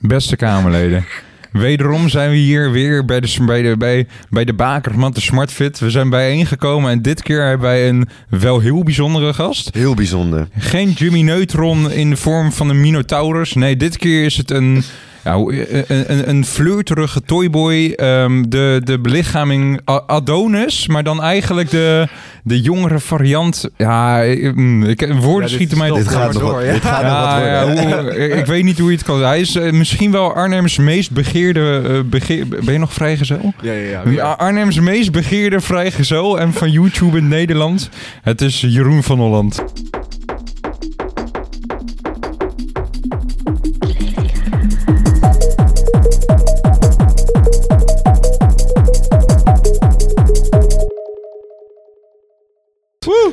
[0.00, 1.04] Beste Kamerleden.
[1.52, 5.78] Wederom zijn we hier weer bij de, bij de, bij, bij de Bakermat, de Smartfit.
[5.78, 9.74] We zijn bijeengekomen en dit keer hebben wij een wel heel bijzondere gast.
[9.74, 10.48] Heel bijzonder.
[10.58, 13.54] Geen Jimmy Neutron in de vorm van een Minotaurus.
[13.54, 14.82] Nee, dit keer is het een,
[15.24, 17.92] ja, hoe- een, een, een flirterige toyboy.
[17.96, 22.06] ehm, de, de belichaming Adonis, maar dan eigenlijk de,
[22.44, 23.68] de jongere variant.
[23.76, 25.90] Ja, ik, mm, woorden schieten mij...
[25.90, 26.72] Dit ga gaat door, wat, ja.
[26.72, 29.22] dit gaat wat Ja, hoe- ik, weet niet hoe je het kan.
[29.24, 31.82] Hij is eh, misschien wel Arnhems meest begeerde.
[31.88, 33.52] eh, begeer- ben je nog vrijgezel?
[33.62, 34.02] Ja, ja.
[34.06, 37.88] Ja, Arnhems meest begeerde vrijgezel en van YouTube in Nederland.
[38.22, 39.62] Het is Jeroen van Holland.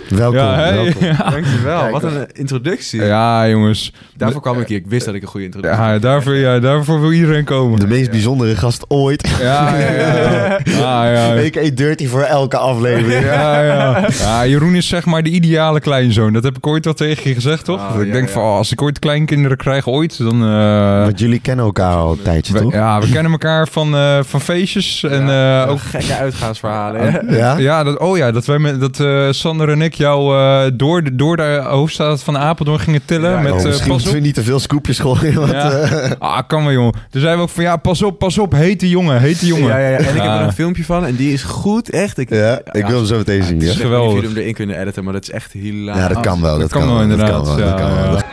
[0.10, 0.74] Welkom, Ja, hey.
[0.84, 1.06] welkom.
[1.06, 1.30] Ja.
[1.30, 1.80] Dankjewel.
[1.80, 3.04] Kijk, Wat een introductie.
[3.04, 3.94] Ja, jongens.
[4.16, 4.78] Daarvoor kwam ik hier.
[4.78, 7.80] Ik wist dat ik een goede introductie Ja, daarvoor, ja, daarvoor wil iedereen komen.
[7.80, 9.28] De meest bijzondere gast ooit.
[9.42, 10.60] Ja, ja, ja.
[10.80, 11.34] Ja, ja.
[11.34, 13.26] Ik eet dirty voor elke aflevering.
[13.26, 14.08] Ja, ja.
[14.20, 16.34] ja, Jeroen is zeg maar de ideale kleinzoon.
[16.34, 17.92] Dat heb ik ooit al tegen je gezegd, toch?
[17.94, 18.34] Dat ik denk ja.
[18.34, 20.44] van, oh, als ik ooit kleinkinderen krijg, ooit, dan...
[20.44, 22.74] eh, Want jullie kennen elkaar al een tijdje, we, toch?
[22.74, 25.80] ja, we kennen elkaar van, eh, van feestjes en Ja, eh, ook...
[25.80, 27.26] gekke uitgaansverhalen.
[27.30, 27.58] Ja?
[27.58, 31.04] Ja, dat, oh ja, dat wij met dat eh, Sander en ik jou eh, door,
[31.04, 33.32] de, door de hoofdstad van Apeldoorn gingen tillen.
[33.32, 34.20] Ja, met Oh, eh, misschien pas op.
[34.20, 35.34] niet te veel scoopjes gooien.
[35.34, 35.70] Want, Ja.
[35.72, 36.92] eh, Ah, kan wel, jongen.
[36.94, 38.52] Toen zeiden we ook van, ja, pas op, pas op.
[38.54, 39.68] Hete jongen, hete jongen.
[39.68, 39.98] Ja, ja, ja.
[39.98, 42.18] En ik heb er een filmpje van en die is goed, echt.
[42.18, 43.60] Ik, ja, ik wil hem zo meteen zien.
[43.60, 44.08] Het is geweldig.
[44.08, 46.02] of jullie hem erin kunnen editen, maar dat is echt hilarisch.
[46.02, 46.60] ja dat kan wel.
[46.60, 47.30] Dat, kan wel, Dat inderdaad.
[47.32, 47.58] kan wel.
[47.60, 48.04] Ja, dat kan wel.
[48.06, 48.12] ja.
[48.12, 48.24] Dat-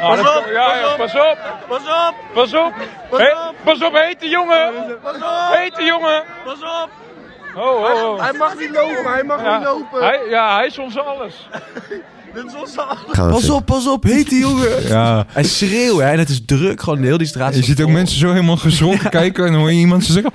[0.00, 1.38] dat kan- ja, ja, pas op.
[1.68, 2.14] Pas op.
[2.34, 2.72] Pas op.
[3.64, 4.70] Pas op, hete jongen.
[5.52, 6.22] Hete jongen.
[6.44, 6.90] Pas op!
[7.58, 8.20] Oh, oh, oh.
[8.22, 10.00] Hij mag niet lopen, hij mag Ja, niet lopen.
[10.00, 11.48] hij, ja, hij is ons alles.
[12.34, 14.82] Dit is onze Gaan we Pas op, pas op, heet die jongen.
[14.88, 15.24] Ja.
[15.28, 17.54] Hij schreeuwt, hè, en het is druk, gewoon heel die straat.
[17.54, 20.32] Je ziet ook mensen zo helemaal gezonken kijken en dan hoor je iemand ze zeggen...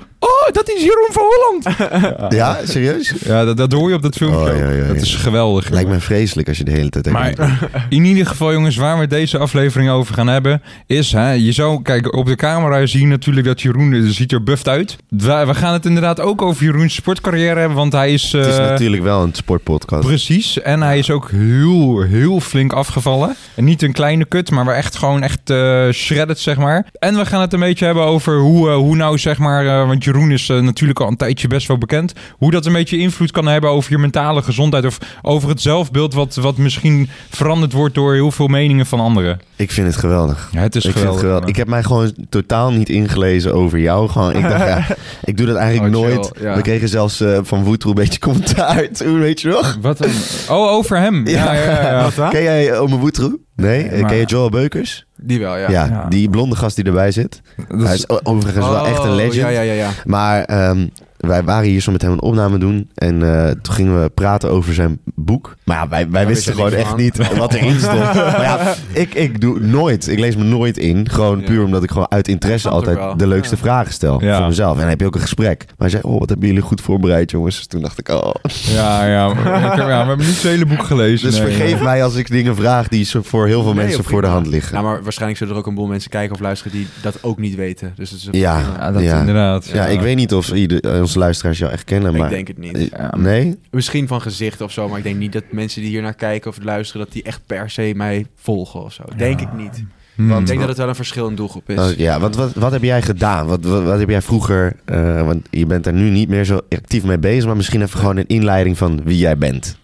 [0.54, 1.76] Dat is Jeroen van Holland.
[2.34, 3.14] Ja, serieus?
[3.24, 4.52] Ja, dat, dat hoor je op dat filmpje.
[4.52, 4.86] Oh, ja, ja, ja.
[4.86, 5.68] Dat is geweldig.
[5.68, 7.10] Lijkt me vreselijk als je de hele tijd...
[7.10, 11.52] Maar in ieder geval, jongens, waar we deze aflevering over gaan hebben, is, hè, je
[11.52, 14.96] zou, kijk, op de camera zien natuurlijk dat Jeroen er ziet er buffed uit.
[15.08, 18.32] We, we gaan het inderdaad ook over Jeroen's sportcarrière hebben, want hij is...
[18.32, 20.06] Het is eh, natuurlijk wel een sportpodcast.
[20.06, 23.36] Precies, en hij is ook heel, heel flink afgevallen.
[23.54, 26.86] En niet een kleine kut, maar wel echt gewoon echt eh shredded, zeg maar.
[26.98, 29.66] En we gaan het een beetje hebben over hoe, eh, hoe nou, zeg maar...
[29.66, 32.12] eh, want Jeroen is eh, natuurlijk al een tijdje best wel bekend.
[32.38, 34.84] Hoe dat een beetje invloed kan hebben over je mentale gezondheid.
[34.84, 39.38] Of over het zelfbeeld wat, wat misschien veranderd wordt door heel veel meningen van anderen.
[39.56, 40.48] Ik vind het geweldig.
[40.52, 41.48] Ja, het is ik vind het geweldig.
[41.48, 44.08] Ik heb mij gewoon totaal niet ingelezen over jou.
[44.08, 44.86] Gewoon, ik dacht, ja,
[45.30, 46.30] ik doe dat eigenlijk Oh, chill, nooit.
[46.40, 46.54] ja.
[46.56, 49.78] We kregen zelfs eh, van Woetroe een beetje commentaar toen, weet je nog?
[49.80, 50.12] Wat een...
[50.48, 51.26] Oh, over hem.
[51.34, 51.82] Ja, ja, ja.
[51.90, 52.02] ja.
[52.02, 52.30] Wat dan?
[52.30, 53.38] Ken jij eh, Ome Woetroe?
[53.56, 53.90] Nee?
[54.00, 55.04] Maar- Ken je Joel Beukers?
[55.26, 55.70] Die wel, ja.
[55.70, 56.06] Ja, Ja.
[56.08, 57.40] die blonde gast die erbij zit.
[57.68, 59.34] Dat Hij is- overigens wel echt een Oh, legend.
[59.34, 59.90] Ja, ja, ja, ja.
[60.04, 62.90] Maar ehm, wij waren hier zo met hem een opname doen.
[62.94, 65.54] En eh, toen gingen we praten over zijn boek.
[65.64, 67.98] Maar ja, wij, wij wisten gewoon echt niet wat erin stond.
[68.14, 70.08] maar ja, ik, ik doe nooit.
[70.08, 71.08] Ik lees me nooit in.
[71.10, 71.46] Gewoon Ja.
[71.46, 73.60] puur omdat ik gewoon uit interesse altijd de leukste Ja.
[73.60, 74.22] vragen stel.
[74.22, 74.36] Ja.
[74.38, 74.72] Voor mezelf.
[74.74, 75.64] En dan heb je ook een gesprek.
[75.66, 77.56] Maar hij zei, oh, wat hebben jullie goed voorbereid, jongens.
[77.56, 78.34] Dus toen dacht ik, oh.
[78.72, 79.28] Ja, ja.
[79.30, 81.30] Ik heb- ja, we hebben niet het hele boek gelezen.
[81.30, 81.46] Dus nee.
[81.52, 84.26] vergeef mij als ik dingen vraag die zo voor heel veel Nee, mensen voor de
[84.28, 84.74] hand liggen.
[84.74, 87.38] Nou, maar waarschijnlijk zullen er ook een boel mensen kijken of luisteren die dat ook
[87.38, 87.92] niet weten.
[87.96, 88.60] Dus het is een- Ja.
[88.78, 89.18] Ja, dat Ja.
[89.20, 89.66] inderdaad.
[89.72, 92.12] ja, ik weet niet of ieder, eh, onze luisteraars jou echt kennen.
[92.14, 92.76] Ik Maar, denk het niet.
[92.76, 93.16] Eh, Ja.
[93.16, 93.58] Nee?
[93.70, 96.50] Misschien van gezicht of zo, maar ik denk niet dat mensen die hier naar kijken
[96.50, 99.02] of luisteren, dat die echt per se mij volgen of zo.
[99.16, 99.84] Denk ik niet.
[100.14, 100.38] Hmm.
[100.38, 101.78] Ik denk dat het wel een verschillende doelgroep is.
[101.78, 103.46] Oh, ja, wat, wat, wat heb jij gedaan?
[103.46, 104.76] Wat, wat, wat heb jij vroeger...
[104.84, 107.46] eh, want je bent er nu niet meer zo actief mee bezig...
[107.46, 109.76] maar misschien even gewoon een inleiding van wie jij bent.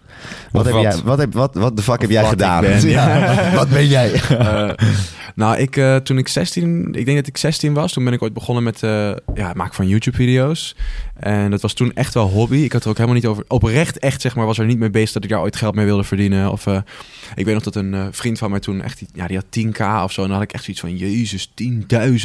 [0.51, 0.81] Wat, heb wat?
[0.81, 2.63] Jij, wat, heb, wat, wat de fuck heb jij gedaan?
[2.63, 3.35] ik ben, Ja.
[3.59, 4.11] wat ben jij?
[4.41, 4.69] Eh,
[5.35, 8.21] nou, ik, eh, toen ik 16, ik denk dat ik 16 was, toen ben ik
[8.21, 8.89] ooit begonnen met eh,
[9.33, 10.75] ja, het maken van YouTube-video's.
[11.19, 12.57] En dat was toen echt wel hobby.
[12.57, 14.89] Ik had er ook helemaal niet over, oprecht echt zeg maar, was er niet mee
[14.89, 16.51] bezig dat ik daar ooit geld mee wilde verdienen.
[16.51, 16.65] Of,
[17.35, 20.11] ik weet nog dat een vriend van mij toen echt, ja, die had 10k of
[20.11, 20.21] zo.
[20.21, 21.51] En dan had ik echt zoiets van, jezus,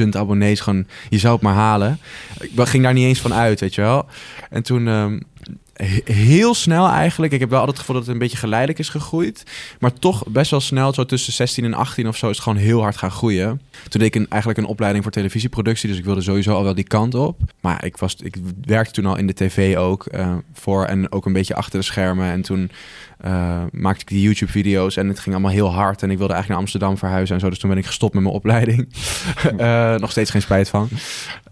[0.02, 1.98] 10.000 abonnees, gewoon, je zou het maar halen.
[2.40, 4.06] Ik ging daar niet eens van uit, weet je wel.
[4.50, 4.88] En toen...
[5.76, 7.32] he- Heel snel eigenlijk.
[7.32, 9.42] Ik heb wel altijd het gevoel dat het een beetje geleidelijk is gegroeid.
[9.80, 12.58] Maar toch best wel snel, zo tussen 16 en 18 of zo, is het gewoon
[12.62, 13.60] heel hard gaan groeien.
[13.88, 15.88] Toen deed ik een, eigenlijk een opleiding voor televisieproductie.
[15.88, 17.40] Dus ik wilde sowieso al wel die kant op.
[17.60, 21.26] Maar ik, was, ik werkte toen al in de tv ook eh, voor en ook
[21.26, 22.30] een beetje achter de schermen.
[22.30, 22.70] En toen
[23.18, 26.02] eh, maakte ik die YouTube-video's en het ging allemaal heel hard.
[26.02, 27.48] En ik wilde eigenlijk naar Amsterdam verhuizen en zo.
[27.48, 28.88] Dus toen ben ik gestopt met mijn opleiding.
[29.56, 30.88] Eh, nog steeds geen spijt van.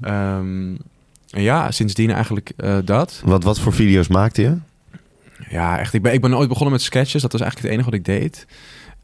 [0.01, 0.75] Ehm,
[1.43, 3.23] ja, sindsdien eigenlijk eh, dat.
[3.25, 4.57] Wat, wat voor video's maakte je?
[5.49, 5.95] Ja, echt.
[5.95, 7.23] Ik ben, ik ben ooit begonnen met sketches.
[7.23, 8.47] Dat was eigenlijk het enige wat ik deed.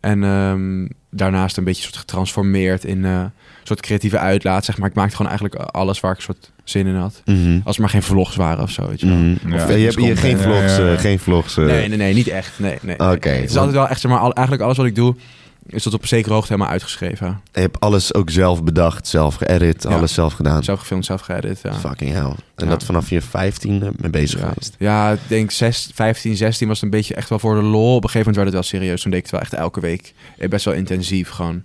[0.00, 3.31] En ehm, daarnaast een beetje soort getransformeerd in eh, een
[3.62, 4.88] soort creatieve uitlaat, zeg maar.
[4.88, 7.23] Ik maakte gewoon eigenlijk alles waar ik soort zin in had.
[7.25, 7.61] Mhm.
[7.65, 9.17] Als er maar geen vlogs waren of zo, weet je wel.
[9.17, 9.49] Mhm.
[9.49, 9.65] Ja.
[9.65, 10.93] Of, je hebt hier geen vlogs, ja, ja.
[10.93, 11.56] eh, geen vlogs.
[11.56, 11.65] eh.
[11.65, 12.59] Nee, nee, nee, niet echt.
[12.59, 12.97] Nee, nee.
[12.99, 13.11] nee.
[13.12, 15.15] Oké, Het is want- altijd wel echt, zeg maar, al- eigenlijk alles wat ik doe,
[15.70, 17.40] is tot op een zekere hoogte helemaal uitgeschreven.
[17.52, 19.88] Je hebt alles ook zelf bedacht, zelf geëdit, Ja.
[19.96, 20.64] alles zelf gedaan.
[20.64, 21.75] Zelf gefilmd, zelf geëdit, ja.
[21.75, 22.22] Fucking hell.
[22.55, 22.67] En Ja.
[22.67, 24.49] dat vanaf je 15 mee bezig Ja.
[24.49, 24.75] geweest.
[24.78, 27.94] Ja, ik denk 6, 15, 16 was het een beetje echt wel voor de lol.
[27.96, 29.02] Op een gegeven moment werd het wel serieus.
[29.02, 30.14] Toen deed ik het wel echt elke week.
[30.38, 31.62] Eh, Best wel intensief gewoon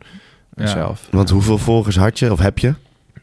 [0.56, 0.68] Ja.
[0.68, 1.08] zelf.
[1.12, 2.74] Want hoeveel volgers had je of heb je?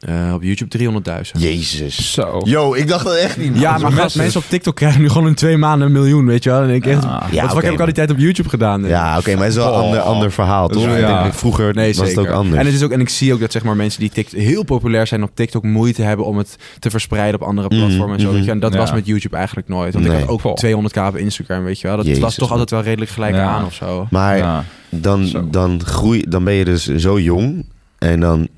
[0.02, 1.42] Eh, op YouTube 300.000.
[1.42, 2.12] Jezus.
[2.12, 2.40] Zo.
[2.44, 3.58] Yo, ik dacht dat echt niet.
[3.58, 6.44] Ja, maar gast, mensen op TikTok krijgen nu gewoon in twee maanden een miljoen, weet
[6.44, 6.62] je wel.
[6.62, 7.18] En ik echt, Ja.
[7.20, 8.84] wat Ja, oké, heb ik al die tijd op YouTube gedaan?
[8.86, 9.84] Ja, oké, maar het is wel een Oh.
[9.84, 10.86] ander, ander verhaal, toch?
[10.86, 11.32] Ik ja.
[11.32, 12.20] Vroeger Nee, was het zeker.
[12.30, 12.56] ook anders.
[12.60, 14.62] En, het is ook, en ik zie ook dat zeg maar, mensen die TikTok, heel
[14.64, 18.20] populair zijn op TikTok moeite hebben om het te verspreiden op andere Mhm, platformen en
[18.20, 18.26] zo.
[18.26, 18.36] mhm.
[18.36, 18.50] Weet je?
[18.50, 18.78] En dat Ja.
[18.78, 19.92] was met YouTube eigenlijk nooit.
[19.94, 20.54] Want ik had ook Goh.
[20.54, 21.96] 200k op Instagram, weet je wel.
[21.96, 22.58] Dat Jezus, was toch man.
[22.58, 23.44] altijd wel redelijk gelijk Ja.
[23.46, 24.06] aan of zo.
[24.10, 24.64] Maar Ja.
[24.88, 27.66] dan, dan, groei, dan ben je dus zo jong.
[27.98, 28.48] En dan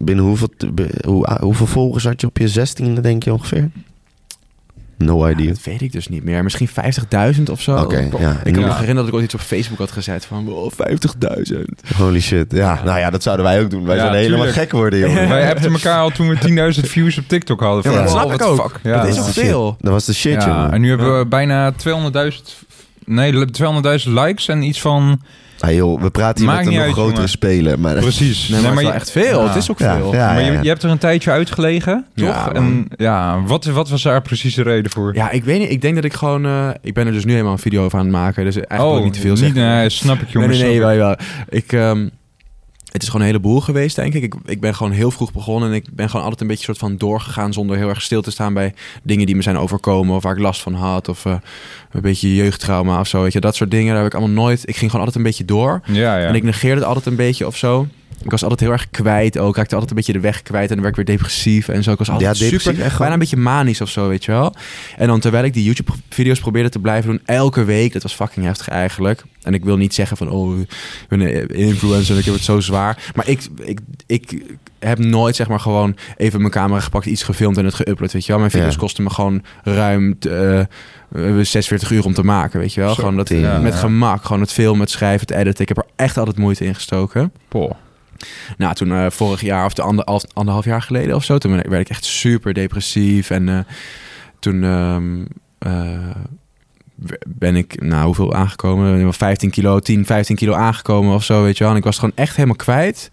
[0.00, 0.48] binnen hoeveel,
[1.04, 3.70] hoe, hoeveel volgers had je op je 16e, denk je ongeveer?
[4.98, 5.46] No Ja, idea.
[5.48, 6.42] dat weet ik dus niet meer.
[6.42, 6.68] Misschien
[7.36, 7.76] 50.000 of zo.
[7.76, 8.04] Oké, ja.
[8.04, 8.36] Ik kan Ja.
[8.44, 11.56] me nog herinneren dat ik ooit iets op Facebook had gezet van oh, 50.000.
[11.96, 12.52] Holy shit.
[12.52, 13.84] Ja, nou ja, dat zouden wij ook doen.
[13.84, 15.28] Wij Ja, zouden helemaal gek worden, jongen.
[15.38, 17.92] Wij appten elkaar al toen we 10.000 views op TikTok hadden.
[17.92, 18.60] Ja, dat Van, snap oh, ik ook.
[18.70, 18.80] fuck.
[18.82, 19.76] Ja, Dat is ook veel.
[19.80, 21.76] Dat was de shit, ja, en nu hebben we bijna 200.000...
[23.04, 25.20] Nee, 200.000 likes en iets van...
[25.60, 27.28] Ah, joh, we praten hier Maakt met een nog uit, grotere jongen.
[27.28, 27.78] speler.
[27.80, 28.48] Maar Precies.
[28.48, 29.40] Nee, maar het is je- wel echt veel.
[29.42, 29.46] Ja.
[29.46, 30.14] Het is ook Ja, veel.
[30.14, 30.32] ja.
[30.32, 32.26] maar je, je hebt er een tijdje uitgelegen, toch?
[32.28, 32.54] Ja, man.
[32.56, 35.14] en ja, wat, wat was daar precies de reden voor?
[35.14, 35.70] Ja, ik weet niet.
[35.70, 36.44] Ik denk dat ik gewoon...
[36.46, 38.44] eh, ik ben er dus nu helemaal een video over aan het maken.
[38.44, 39.62] Dus eigenlijk wil ik niet te veel zeggen.
[39.62, 40.58] Oh, Nee, snap ik, Nee, jongens.
[40.58, 41.18] nee, nee, snap wel, ik.
[41.18, 41.26] wel.
[41.58, 42.08] Ik, ehm,
[42.98, 44.22] het is gewoon een heleboel geweest, denk ik.
[44.22, 44.34] ik.
[44.44, 46.96] Ik ben gewoon heel vroeg begonnen en ik ben gewoon altijd een beetje soort van
[46.96, 50.32] doorgegaan zonder heel erg stil te staan bij dingen die me zijn overkomen of waar
[50.32, 51.34] ik last van had of eh,
[51.90, 53.22] een beetje jeugdtrauma of zo.
[53.22, 53.92] Weet je, dat soort dingen.
[53.92, 54.68] Daar heb ik allemaal nooit.
[54.68, 56.26] Ik ging gewoon altijd een beetje door Ja, ja.
[56.26, 57.86] en ik negeerde het altijd een beetje of zo.
[58.24, 59.48] Ik was altijd heel erg kwijt ook.
[59.50, 61.82] Ik raakte altijd een beetje de weg kwijt en dan werd ik weer depressief en
[61.82, 61.92] zo.
[61.92, 64.54] Ik was altijd Ja, super, bijna een beetje manisch of zo, weet je wel.
[64.96, 68.46] En dan terwijl ik die YouTube-video's probeerde te blijven doen, elke week, dat was fucking
[68.46, 69.22] heftig eigenlijk.
[69.42, 70.68] En ik wil niet zeggen van, oh, ik
[71.08, 73.12] ben een influencer en ik heb het zo zwaar.
[73.14, 74.42] Maar ik, ik, ik
[74.78, 78.24] heb nooit, zeg maar, gewoon even mijn camera gepakt, iets gefilmd en het geüpload, weet
[78.24, 78.38] je wel.
[78.38, 78.78] Mijn video's Ja.
[78.78, 80.66] kosten me gewoon ruim eh, eh,
[81.12, 82.88] 46 uur om te maken, weet je wel.
[82.94, 83.70] Zo, gewoon dat, met Ja.
[83.70, 85.62] gemak, gewoon het filmen, het schrijven, het editen.
[85.62, 87.32] Ik heb er echt altijd moeite in gestoken.
[87.48, 87.70] Poh.
[88.56, 91.52] Nou, toen eh, vorig jaar of de ander, al- anderhalf jaar geleden of zo, toen
[91.68, 93.30] werd ik- echt super depressief.
[93.30, 93.58] En eh,
[94.38, 95.24] toen ehm,
[95.58, 96.10] eh,
[97.26, 98.98] ben ik, nou, hoeveel aangekomen?
[99.02, 101.72] Wel 15 kilo, 10, 15 kilo aangekomen of zo, weet je wel.
[101.72, 103.10] En ik was gewoon echt helemaal kwijt.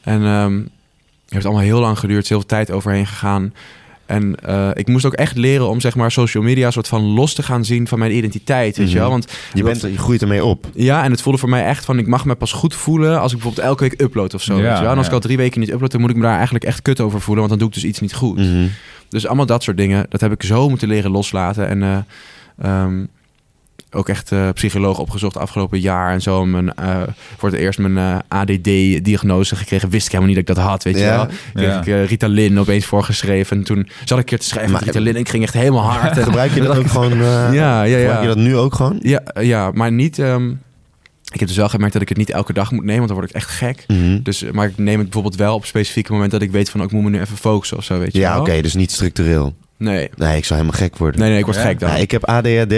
[0.00, 3.54] En ehm, het heeft allemaal heel lang geduurd, heel veel tijd overheen gegaan.
[4.06, 7.34] En eh, ik moest ook echt leren om zeg maar social media soort van los
[7.34, 9.02] te gaan zien van mijn identiteit, weet je Mhm.
[9.02, 9.10] wel.
[9.10, 10.66] Want Je, bent, je groeit ermee op.
[10.74, 11.98] ja, en het voelde voor mij echt van...
[11.98, 14.56] ik mag me pas goed voelen als ik bijvoorbeeld elke week upload of zo.
[14.56, 14.90] Ja, weet je wel?
[14.90, 15.12] En als ja.
[15.12, 15.90] ik al drie weken niet upload...
[15.90, 17.48] dan moet ik me daar eigenlijk echt kut over voelen...
[17.48, 18.36] want dan doe ik dus iets niet goed.
[18.38, 18.66] Mhm.
[19.08, 20.06] Dus allemaal dat soort dingen...
[20.08, 21.68] dat heb ik zo moeten leren loslaten.
[21.68, 21.98] En eh,
[22.82, 23.04] ehm,
[23.94, 26.12] ook echt eh, psycholoog opgezocht afgelopen jaar...
[26.12, 27.02] en zo mijn, eh,
[27.36, 29.88] voor het eerst mijn eh, ADD-diagnose gekregen.
[29.90, 31.16] Wist ik helemaal niet dat ik dat had, weet je Ja.
[31.16, 31.26] wel.
[31.54, 32.02] Kreeg Ja.
[32.02, 33.56] ik Ritalin opeens voorgeschreven.
[33.56, 35.14] En toen zat ik een keer te schrijven Maar- met Ritalin...
[35.14, 36.16] en ik ging echt helemaal hard.
[36.16, 37.12] En- Gebruik je dat ook gewoon?
[37.12, 37.18] eh,
[37.52, 38.34] ja, ja, Gebruik je ja.
[38.34, 38.98] dat nu ook gewoon?
[39.02, 40.18] Ja, ja, maar niet...
[40.18, 40.50] ehm,
[41.32, 43.18] ik heb dus wel gemerkt dat ik het niet elke dag moet nemen, want dan
[43.18, 43.84] word ik echt gek.
[43.88, 44.22] Mhm.
[44.22, 46.86] Dus, maar ik neem het bijvoorbeeld wel op specifieke momenten dat ik weet van, oh,
[46.86, 49.54] ik moet me nu even focussen of zo, weet je Ja, oké, dus niet structureel.
[49.76, 50.10] Nee.
[50.16, 51.20] Nee, ik zou helemaal gek worden.
[51.20, 51.62] nee, nee, ik word Ja.
[51.62, 51.88] gek dan.
[51.90, 52.74] Ja, ik heb ADHD,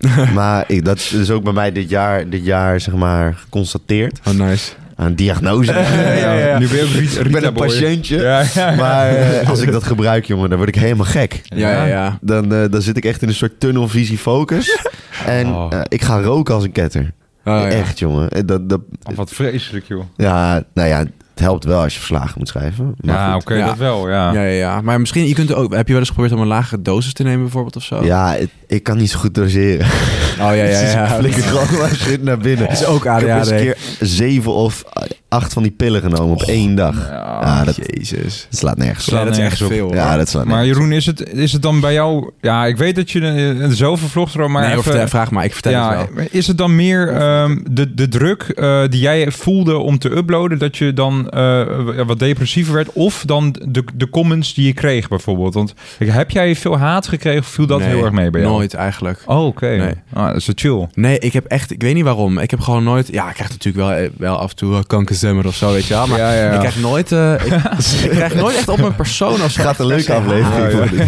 [0.34, 4.20] maar ik, dat is ook bij mij dit jaar, dit jaar zeg maar geconstateerd.
[4.28, 4.72] Oh, nice.
[4.96, 5.72] Een diagnose.
[6.22, 6.58] ja, ja.
[6.58, 7.66] Nu ben je ook Rita, Ik ben een boy.
[7.66, 8.44] patiëntje.
[8.76, 11.40] Maar eh, als ik dat gebruik, jongen, dan word ik helemaal gek.
[11.44, 12.18] Ja, ja, ja.
[12.20, 14.78] Dan, eh, dan zit ik echt in een soort tunnelvisie focus.
[15.26, 15.72] En Oh.
[15.72, 17.02] eh, ik ga roken als een ketter.
[17.44, 17.68] Oh, ja.
[17.68, 18.46] Echt, jongen.
[18.46, 20.04] Dat, dat, Oh, wat vreselijk, joh.
[20.16, 21.04] ja, nou ja,
[21.40, 22.94] het helpt wel als je verslagen moet schrijven.
[23.00, 23.66] Maar Ja, oké, Ja.
[23.66, 24.32] dat wel, ja.
[24.32, 24.80] Ja, ja, ja.
[24.80, 27.22] Maar misschien, je kunt ook, heb je wel eens geprobeerd om een lagere dosis te
[27.22, 28.04] nemen bijvoorbeeld of zo?
[28.04, 29.86] Ja, het- ik kan niet zo goed doseren.
[29.86, 31.04] Oh, ja, ja, ja.
[31.06, 32.68] ik flikker gewoon maar shit naar binnen.
[32.68, 33.50] Dat is ook Ik heb eens ADHD.
[33.50, 34.84] een keer zeven of
[35.28, 37.08] acht van die pillen genomen op één dag.
[37.08, 37.38] Ja.
[37.42, 38.46] Ja, dat, Jezus.
[38.50, 39.14] dat slaat nergens op.
[39.14, 39.68] Ja, dat is echt nergens op.
[39.72, 39.94] veel.
[39.94, 42.30] Ja, dat slaat Maar Jeroen, is het, is het dan bij jou...
[42.40, 45.52] Ja, ik weet dat je een vlog erover, maar nee, even- vertel- vraag maar, ik
[45.52, 46.26] vertel ja, het wel.
[46.30, 50.58] is het dan meer ehm, de, de druk eh, die jij voelde om te uploaden,
[50.58, 52.92] dat je dan eh, wat depressiever werd?
[52.92, 55.54] Of dan de, de comments die je kreeg bijvoorbeeld?
[55.54, 58.52] Want heb jij veel haat gekregen of viel dat Nee, heel erg mee bij jou?
[58.52, 59.22] Nooit eigenlijk.
[59.26, 59.66] Oh, oké.
[59.76, 59.94] Nee.
[60.12, 60.88] Ah, dat is zo chill.
[60.94, 62.38] Nee, ik heb echt, ik weet niet waarom.
[62.38, 64.78] Ik heb gewoon nooit, ja, ik krijg natuurlijk wel, eh, wel af en toe uh,
[64.86, 66.06] kankerzemmer of zo, weet je wel.
[66.06, 66.52] Maar Ja, ja, ja.
[66.52, 67.52] ik krijg nooit, eh, ik,
[68.04, 69.62] ik krijg nooit echt op mijn persoon of zo.
[69.62, 70.98] Gaat een leuke aflevering worden.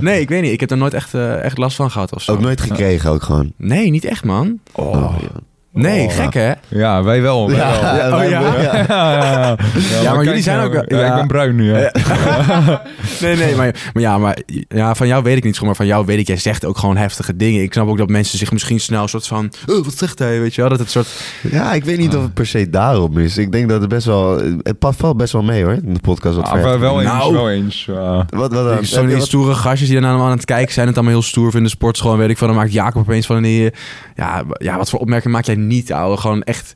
[0.00, 0.52] Nee, ik weet niet.
[0.52, 2.32] Ik heb er nooit echt, eh, echt last van gehad of zo.
[2.32, 3.52] Ook nooit gekregen, ook gewoon.
[3.56, 4.58] Nee, niet echt, man.
[4.72, 5.28] Oh, ja.
[5.72, 6.12] Nee, Oh.
[6.14, 6.52] gek hè?
[6.68, 7.46] Ja, wij wel.
[7.48, 7.66] Wij wel.
[7.66, 8.40] Ja, Oh, wij- ja?
[8.40, 8.84] ja.
[8.88, 9.56] Ja, ja,
[10.02, 10.14] ja.
[10.14, 11.06] maar jullie zijn ja, ook Ja, ja.
[11.08, 11.86] ik ben bruin nu, hè.
[13.20, 16.06] Nee, nee, maar, maar ja, maar ja, van jou weet ik niet, maar van jou
[16.06, 17.62] weet ik, jij zegt ook gewoon heftige dingen.
[17.62, 20.40] Ik snap ook dat mensen zich misschien snel een soort van, oh, wat zegt hij,
[20.40, 20.70] weet je wel?
[20.70, 21.08] Dat het soort,
[21.50, 23.38] Ja, ik weet niet of het per se daarom is.
[23.38, 24.38] Ik denk dat het best wel...
[24.62, 26.36] Het past valt best wel mee hoor, in de podcast.
[26.36, 27.32] Wat Ah, wel, eens, Nou.
[27.32, 27.84] wel eens.
[27.84, 28.26] ja.
[28.30, 28.84] Wat, wat dan?
[28.84, 31.62] zo'n wat- stoere gastjes die daarna aan het kijken zijn, het allemaal heel stoer vinden,
[31.70, 33.70] de sportschool en weet ik van, dan maakt Jacob opeens van die,
[34.16, 36.16] ja, ja, wat voor opmerking maak jij niet, ouwe?
[36.16, 36.72] Gewoon echt...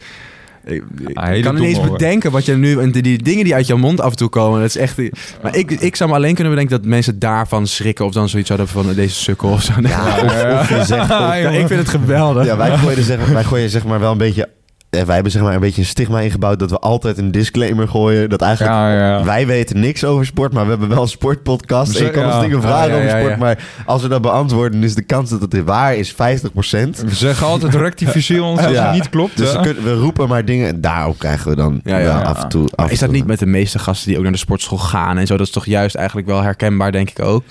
[0.66, 0.82] Ik,
[1.14, 2.78] Ah, kan niet eens bedenken wat je nu...
[2.80, 4.96] En die, die dingen die uit jouw mond af en toe komen, dat is echt...
[5.42, 8.04] Maar ik, ik zou me alleen kunnen bedenken dat mensen daarvan schrikken...
[8.04, 9.72] of dan zoiets hadden van deze sukkel of zo.
[9.80, 11.08] Ja, of, of je zegt...
[11.08, 12.44] Ja, Ja, ik vind het geweldig.
[12.44, 14.48] Ja, wij gooien, zeg, wij gooien zeg maar wel een beetje...
[14.94, 17.88] eh, Wij hebben zeg maar een beetje een stigma ingebouwd dat we altijd een disclaimer
[17.88, 18.30] gooien.
[18.30, 19.24] Dat eigenlijk Ja, ja.
[19.24, 21.96] wij weten niks over sport, maar we hebben wel een sportpodcast.
[21.98, 22.40] En je kan ons ja.
[22.40, 23.38] dingen vragen Ja, ja, over sport, ja.
[23.38, 26.14] maar als we dat beantwoorden, is de kans dat het waar is 50%.
[26.16, 28.84] We zeggen altijd rectificeer ons als Ja.
[28.84, 29.36] het niet klopt.
[29.36, 32.14] Dus we, kunnen- we roepen maar dingen en daarop krijgen we dan Ja, ja, wel
[32.16, 32.22] ja.
[32.22, 32.68] af en toe.
[32.74, 35.18] af is dat toe- niet met de meeste gasten die ook naar de sportschool gaan
[35.18, 35.36] en zo?
[35.36, 37.42] Dat is toch juist eigenlijk wel herkenbaar, denk ik ook.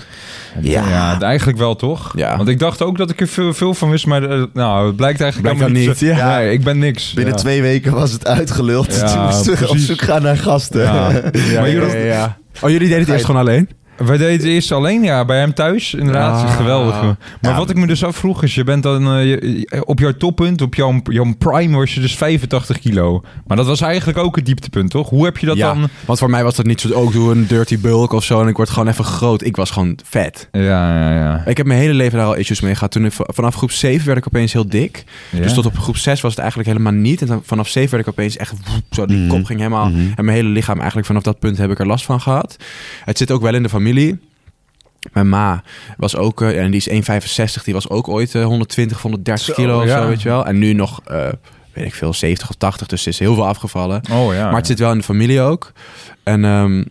[0.62, 0.88] Ja.
[0.90, 2.12] Ja, eigenlijk wel toch?
[2.16, 2.38] Ja.
[2.38, 4.96] Want ik dacht ook dat ik er veel, veel van wist, maar eh, nou, het
[4.96, 6.40] blijkt eigenlijk Blijkt helemaal niet, ja.
[6.40, 7.14] Ik ben niks.
[7.14, 7.40] Binnen ja.
[7.40, 8.96] twee weken was het uitgeluld.
[8.96, 10.82] Ja, Toen moesten we op zoek gaan naar gasten.
[10.82, 11.10] Ja.
[11.12, 12.38] Ja, Maar ja, jullie- ja, ja.
[12.62, 13.70] Oh, jullie deden het eerst gewoon alleen?
[13.98, 15.94] Wij deden het eerst alleen, ja, bij hem thuis.
[15.94, 16.56] Inderdaad, Ah.
[16.56, 17.02] geweldig.
[17.02, 17.58] Maar Ja.
[17.58, 20.76] wat ik me dus afvroeg is, je bent dan eh, je- op jouw toppunt, op
[20.76, 23.24] jouw, jouw prime was je dus 85 kilo.
[23.48, 25.10] Maar dat was eigenlijk ook het dieptepunt, toch?
[25.10, 25.88] Hoe heb je dat ja, dan...
[26.06, 28.48] want voor mij was dat niet zo, ook doe een dirty bulk of zo en
[28.48, 29.44] ik word gewoon even groot.
[29.44, 30.48] Ik was gewoon vet.
[30.52, 31.44] Ja, ja, ja.
[31.46, 32.92] Ik heb mijn hele leven daar al issues mee gehad.
[32.92, 35.04] Toen ik, vanaf groep 7 werd ik opeens heel dik.
[35.30, 35.40] Ja?
[35.42, 37.22] Dus tot op groep 6 was het eigenlijk helemaal niet.
[37.22, 39.06] En dan, vanaf 7 werd ik opeens echt woep, zo.
[39.06, 39.28] Die Mhm.
[39.28, 39.90] kop ging helemaal.
[39.90, 40.00] Mhm.
[40.16, 42.56] En mijn hele lichaam eigenlijk vanaf dat punt heb ik er last van gehad.
[43.06, 43.92] Het zit ook wel in de familie.
[45.12, 45.64] Mijn ma
[45.98, 49.54] was ook, eh, en die is 1,65, die was ook ooit eh, 120, 130 Zo,
[49.54, 50.02] kilo of ja.
[50.02, 50.46] zo, weet je wel.
[50.46, 51.28] En nu nog, eh,
[51.74, 54.02] weet ik veel, 70 of 80, dus is heel veel afgevallen.
[54.12, 54.46] Oh ja.
[54.46, 55.72] Maar het zit wel in de familie ook.
[56.24, 56.84] En ehm,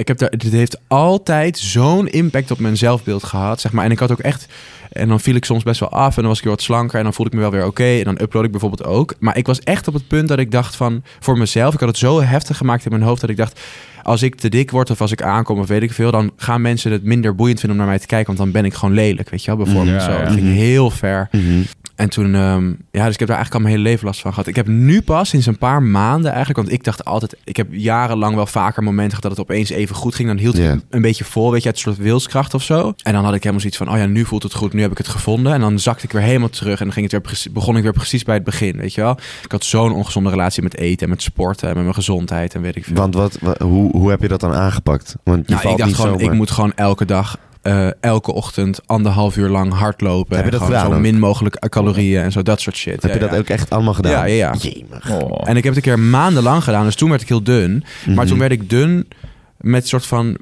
[0.00, 3.84] ik heb daar, dit heeft altijd zo'n impact op mijn zelfbeeld gehad, zeg maar.
[3.84, 4.46] En ik had ook echt,
[4.92, 6.98] en dan viel ik soms best wel af en dan was ik weer wat slanker
[6.98, 7.98] en dan voelde ik me wel weer oké.
[7.98, 9.14] En dan upload ik bijvoorbeeld ook.
[9.18, 11.88] Maar ik was echt op het punt dat ik dacht van, voor mezelf, ik had
[11.88, 13.60] het zo heftig gemaakt in mijn hoofd dat ik dacht,
[14.02, 16.60] als ik te dik word of als ik aankom of weet ik veel, dan gaan
[16.60, 18.94] mensen het minder boeiend vinden om naar mij te kijken, want dan ben ik gewoon
[18.94, 20.02] lelijk, weet je wel, bijvoorbeeld.
[20.02, 20.20] Ja, zo.
[20.20, 21.28] Het ging heel ver.
[21.32, 21.60] Mhm.
[22.00, 24.30] En toen, ehm, ja, dus ik heb daar eigenlijk al mijn hele leven last van
[24.30, 24.46] gehad.
[24.46, 27.66] Ik heb nu pas sinds een paar maanden eigenlijk, want ik dacht altijd, ik heb
[27.70, 30.28] jarenlang wel vaker momenten gehad dat het opeens even goed ging.
[30.28, 32.92] Dan hield ik een beetje vol, weet je, het soort wilskracht of zo.
[33.02, 34.90] En dan had ik helemaal zoiets van, oh ja, nu voelt het goed, nu heb
[34.90, 35.52] ik het gevonden.
[35.52, 37.92] En dan zakte ik weer helemaal terug en dan ging het weer begon ik weer
[37.92, 39.18] precies bij het begin, weet je wel.
[39.44, 42.60] Ik had zo'n ongezonde relatie met eten en met sporten en met mijn gezondheid en
[42.60, 42.94] weet ik veel.
[42.96, 45.16] Want wat, wa- hoe, hoe heb je dat dan aangepakt?
[45.24, 46.32] Want je nou, valt ik dacht niet gewoon, zomaar.
[46.32, 50.36] ik moet gewoon elke dag, eh, elke ochtend, anderhalf uur lang hardlopen.
[50.36, 51.00] Heb je dat gedaan Zo ook?
[51.00, 53.02] min mogelijk calorieën en zo, dat soort shit.
[53.02, 54.12] Heb Ja, je dat ook echt allemaal gedaan?
[54.12, 54.82] Ja, ja, ja.
[55.16, 55.48] Oh.
[55.48, 57.84] En ik heb het een keer maandenlang gedaan, dus toen werd ik heel dun.
[58.06, 58.26] Maar Mhm.
[58.26, 59.08] toen werd ik dun
[59.56, 60.36] met soort van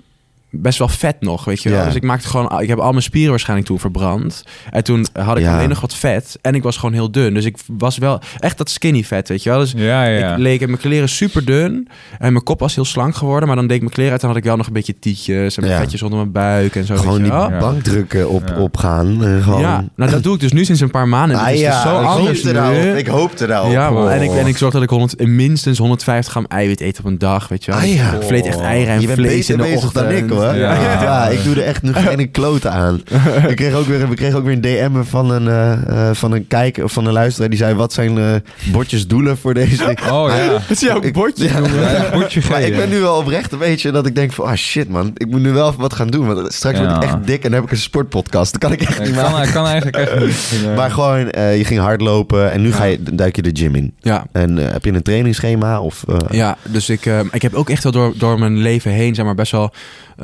[0.51, 1.79] best wel vet nog, weet je wel.
[1.79, 1.85] Ja.
[1.85, 4.43] Dus ik maakte gewoon, ik heb al mijn spieren waarschijnlijk toen verbrand.
[4.71, 5.55] En toen had ik Ja.
[5.57, 7.35] alleen nog wat vet en ik was gewoon heel dun.
[7.35, 9.59] Dus ik was wel echt dat skinny vet, weet je wel.
[9.59, 10.33] Dus Ja, ja.
[10.33, 11.89] ik leek in mijn kleren super dun
[12.19, 13.47] en mijn kop was heel slank geworden.
[13.47, 15.57] Maar dan deed ik mijn kleren uit en had ik wel nog een beetje tietjes
[15.57, 15.79] en Ja.
[15.79, 16.97] vetjes onder mijn buik en zo.
[16.97, 17.51] Gewoon weet die je wel.
[17.51, 17.59] Ja.
[17.59, 18.59] bankdrukken op, Ja.
[18.61, 19.25] opgaan.
[19.25, 19.61] en gewoon...
[19.61, 21.37] Ja, nou dat doe ik dus nu sinds een paar maanden.
[21.39, 22.53] En Ah dus ja, zo ik anders hoopte nu.
[22.53, 22.97] daarop.
[22.97, 23.71] Ik hoopte daarop.
[23.73, 24.03] Ja, man.
[24.03, 24.13] Oh.
[24.13, 27.19] En, ik, en ik zorg dat ik 100, minstens 150 gram eiwit eet op een
[27.19, 27.81] dag, weet je wel.
[27.81, 28.13] Ah, ja.
[28.13, 29.95] Ik vreet echt eieren en je bent vlees beter in de ochtend.
[29.95, 30.48] dan ik hoor.
[30.57, 30.75] Ja.
[31.03, 31.27] Ja.
[31.29, 33.03] ik doe er echt nog geen kloten aan.
[33.49, 36.33] ik kreeg ook weer, we kregen ook weer een DM van een, eh, eh, van
[36.33, 37.49] een kijker of van een luisteraar.
[37.49, 38.25] Die zei: Wat zijn eh
[38.73, 39.85] bordjes doelen voor deze?
[40.11, 40.35] Oh ja.
[40.37, 41.45] Het is jouw Ik- bordje.
[41.45, 41.59] Ja.
[41.59, 44.45] Ja, bordje G, Maar ik ben nu wel oprecht een beetje dat ik denk van,
[44.47, 46.27] ah shit man, ik moet nu wel wat gaan doen.
[46.27, 48.53] Want straks word ik echt dik en dan heb ik een sportpodcast.
[48.53, 49.53] Dat kan ik echt Ja, niet kan, maken.
[49.53, 50.49] kan eigenlijk echt niet.
[50.65, 50.75] Ja.
[50.79, 53.93] Maar gewoon, eh, je ging hardlopen en nu ga je, duik je de gym in.
[54.01, 54.27] Ja.
[54.33, 55.81] En eh, heb je een trainingsschema?
[55.81, 58.91] Of, eh, Ja, dus ik, eh, ik heb ook echt wel door, door mijn leven
[58.91, 59.73] heen, zeg maar, best wel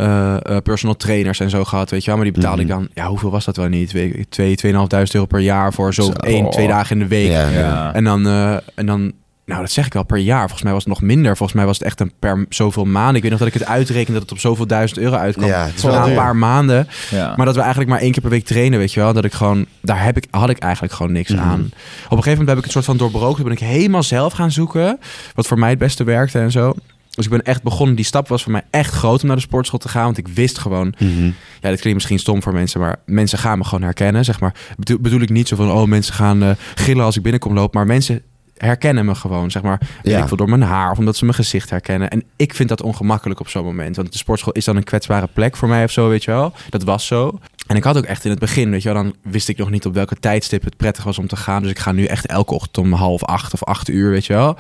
[0.05, 2.17] eh, personal trainers en zo gehad, weet je wel.
[2.17, 2.71] Maar die betaalde Mhm.
[2.73, 3.93] ik dan, ja, hoeveel was dat wel niet?
[3.93, 6.11] Weet ik, Twee, tweeënhalfduizend euro per jaar voor zo, Zo.
[6.13, 7.31] één, twee dagen in de week.
[7.31, 7.49] Ja.
[7.49, 7.95] Ja.
[7.95, 9.13] En dan, eh, en dan,
[9.47, 10.41] nou dat zeg ik wel per jaar.
[10.41, 11.37] Volgens mij was het nog minder.
[11.37, 13.15] Volgens mij was het echt een per zoveel maanden.
[13.15, 15.49] Ik weet nog dat ik het uitrekende dat het op zoveel duizend euro uitkwam.
[15.49, 16.89] Ja, het is wel een paar maanden.
[17.11, 17.33] Ja.
[17.37, 19.13] Maar dat we eigenlijk maar één keer per week trainen, weet je wel.
[19.13, 21.41] Dat ik gewoon, daar heb ik, had ik eigenlijk gewoon niks Mhm.
[21.43, 21.61] aan.
[21.61, 21.71] Op
[22.17, 23.35] een gegeven moment heb ik het soort van doorbroken.
[23.37, 24.99] Toen ben ik helemaal zelf gaan zoeken.
[25.35, 26.75] Wat voor mij het beste werkte en zo.
[27.15, 27.97] Dus ik ben echt begonnen.
[27.97, 30.05] Die stap was voor mij echt groot om naar de sportschool te gaan.
[30.05, 31.25] Want ik wist gewoon, Mhm.
[31.61, 34.25] ja, dit klinkt misschien stom voor mensen, maar mensen gaan me gewoon herkennen.
[34.25, 37.23] Zeg maar, bedoel, bedoel ik niet zo van, oh, mensen gaan eh, gillen als ik
[37.23, 37.79] binnenkom lopen.
[37.79, 38.23] Maar mensen
[38.57, 39.81] herkennen me gewoon, zeg maar.
[40.03, 40.19] Ja.
[40.21, 42.11] ik veel, door mijn haar of omdat ze mijn gezicht herkennen.
[42.11, 43.97] En ik vind dat ongemakkelijk op zo'n moment.
[43.97, 46.53] Want de sportschool is dan een kwetsbare plek voor mij of zo, weet je wel.
[46.71, 47.39] Dat was zo.
[47.67, 49.71] En ik had ook echt in het begin, weet je wel, dan wist ik nog
[49.71, 51.63] niet op welke tijdstip het prettig was om te gaan.
[51.63, 54.33] Dus ik ga nu echt elke ochtend om half acht of acht uur, weet je
[54.33, 54.57] wel.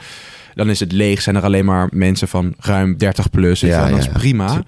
[0.54, 3.60] Dan is het leeg, zijn er alleen maar mensen van ruim 30 plus.
[3.60, 3.80] Weet Ja.
[3.80, 4.62] Dat ja, is prima.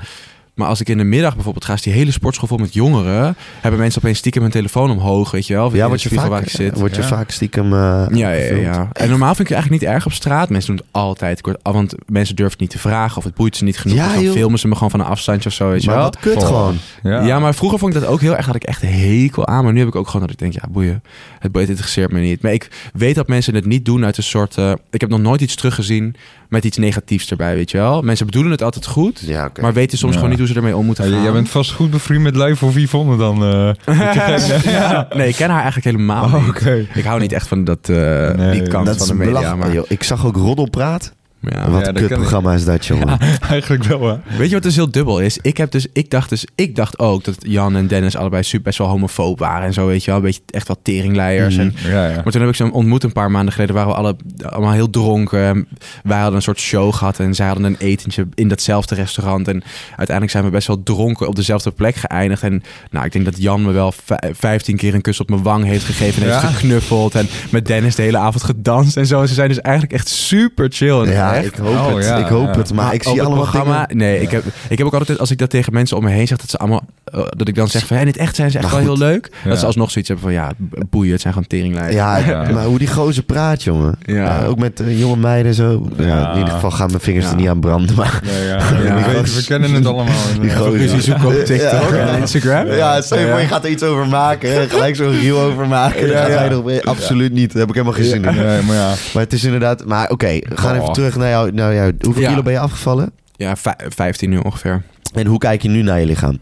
[0.57, 3.37] Maar als ik in de middag bijvoorbeeld ga, is die hele sportschool vol met jongeren.
[3.61, 5.75] Hebben mensen opeens stiekem hun telefoon omhoog, weet je wel.
[5.75, 6.79] Ja, in word je vaak, waar ik zit.
[6.79, 7.07] word je Ja.
[7.09, 8.89] vaak stiekem eh, Ja, ja, ja, ja.
[8.93, 10.49] En normaal vind ik het eigenlijk niet erg op straat.
[10.49, 11.39] Mensen doen het altijd.
[11.39, 13.97] Ik word- Want mensen durven het niet te vragen of het boeit ze niet genoeg.
[13.97, 14.33] Ja, Dus dan joh.
[14.33, 16.05] filmen ze me gewoon van een afstandje of zo, weet je Maar wel.
[16.05, 16.47] wat kut Oh.
[16.47, 16.77] gewoon.
[17.03, 17.39] Ja.
[17.39, 18.47] maar vroeger vond ik dat ook heel erg.
[18.47, 19.65] Had ik echt een hekel aan.
[19.65, 21.03] Maar nu heb ik ook gewoon dat ik denk, ja, boeien.
[21.39, 22.43] Het boeit, het interesseert me niet.
[22.43, 24.57] Maar ik weet dat mensen het niet doen uit een soort.
[24.57, 26.15] eh, ik heb nog nooit iets teruggezien
[26.49, 28.03] met iets negatiefs erbij, weet je wel.
[28.03, 29.21] Mensen bedoelen het altijd goed.
[29.25, 29.51] Ja.
[29.61, 30.17] Maar weten soms Ja.
[30.17, 31.23] gewoon niet hoe ze ermee om moeten gaan.
[31.23, 33.45] jij bent vast goed bevriend met Lijf of Yvonne dan.
[33.45, 33.97] eh.
[34.73, 35.07] ja.
[35.17, 36.49] Nee, ik ken haar eigenlijk helemaal Oh, niet.
[36.49, 36.87] Oké.
[36.95, 37.97] Ik hou niet echt van dat, eh,
[38.31, 39.33] Nee, die kant dat van is de media.
[39.33, 39.65] belachelijk.
[39.65, 39.85] Maar, joh.
[39.89, 41.13] Ik zag ook Roddelpraat.
[41.55, 41.71] Ja.
[41.71, 43.19] Wat Ja, een dat kutprogramma is dat, jongen.
[43.51, 44.37] Eigenlijk wel, hè?
[44.37, 45.39] Weet je wat dus heel dubbel is?
[45.43, 48.65] Ik, heb dus, ik, dacht dus, ik dacht ook dat Jan en Dennis allebei super
[48.65, 50.17] best wel homofoob waren en zo, weet je wel.
[50.21, 51.57] Een beetje echt wel teringleiers.
[51.57, 51.61] Mhm.
[51.65, 52.15] En, Ja, ja.
[52.15, 53.75] maar toen heb ik ze ontmoet een paar maanden geleden.
[53.75, 55.69] Waren we alle, allemaal heel dronken.
[56.03, 59.49] Wij hadden een soort show gehad en zij hadden een etentje in datzelfde restaurant.
[59.49, 62.43] En uiteindelijk zijn we best wel dronken op dezelfde plek geëindigd.
[62.43, 65.43] En nou, ik denk dat Jan me wel vij- vijftien keer een kus op mijn
[65.43, 66.23] wang heeft gegeven.
[66.23, 66.41] En Ja.
[66.41, 67.15] heeft geknuffeld.
[67.15, 69.21] En met Dennis de hele avond gedanst en zo.
[69.21, 71.01] En ze zijn dus eigenlijk echt super chill.
[71.03, 71.47] En Ja, echt.
[71.47, 72.05] ik hoop Oh, het.
[72.05, 72.59] ja, ik hoop ja.
[72.59, 72.73] het.
[72.73, 73.87] Maar ik zie het allemaal programma.
[73.87, 76.11] dingen- Nee, ik heb, ik heb ook altijd, als ik dat tegen mensen om me
[76.11, 78.37] heen zeg, dat ze allemaal, eh, dat ik dan zeg van, ja, in het echt
[78.37, 78.99] zijn ze echt Maar wel goed.
[78.99, 79.31] heel leuk.
[79.45, 79.51] Ja.
[79.51, 80.51] Dat ze alsnog zoiets hebben van, ja,
[80.91, 81.95] boeien, het zijn gewoon teringlijden.
[81.95, 82.43] Ja, Ja.
[82.55, 83.95] maar hoe die gozer praat, jongen.
[84.05, 84.45] Ja.
[84.45, 85.89] Ook met eh, jonge meiden en zo.
[85.99, 86.07] Ja.
[86.07, 86.31] Ja.
[86.33, 87.31] in ieder geval gaan mijn vingers Ja.
[87.31, 87.97] er niet aan branden.
[87.97, 88.55] Maar Ja, ja.
[88.87, 89.23] Ja.
[89.23, 90.15] We, kennen het allemaal.
[90.41, 90.77] Die gozer.
[90.77, 92.67] Ruzie zoeken op TikTok en Instagram.
[92.67, 94.71] Ja, stel je voor, je gaat er iets over maken.
[94.71, 96.09] Gelijk zo'n reel over maken.
[96.09, 97.51] Dan gaat hij Absoluut niet.
[97.53, 98.35] Daar heb ik helemaal geen zin in.
[98.67, 98.93] Maar ja.
[99.15, 99.85] Maar het is inderdaad...
[99.85, 100.83] Maar oké, we gaan Oh.
[100.83, 101.93] even terug naar jou.
[102.01, 102.29] Hoeveel Ja.
[102.29, 103.13] kilo ben je afgevallen?
[103.37, 104.83] Ja, vij- 15 nu ongeveer.
[105.15, 106.39] En hoe kijk je nu naar je lichaam?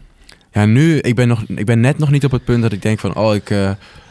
[0.51, 2.81] Ja, nu, ik ben, nog, ik ben net nog niet op het punt dat ik
[2.81, 3.69] denk van, oh, ik, eh,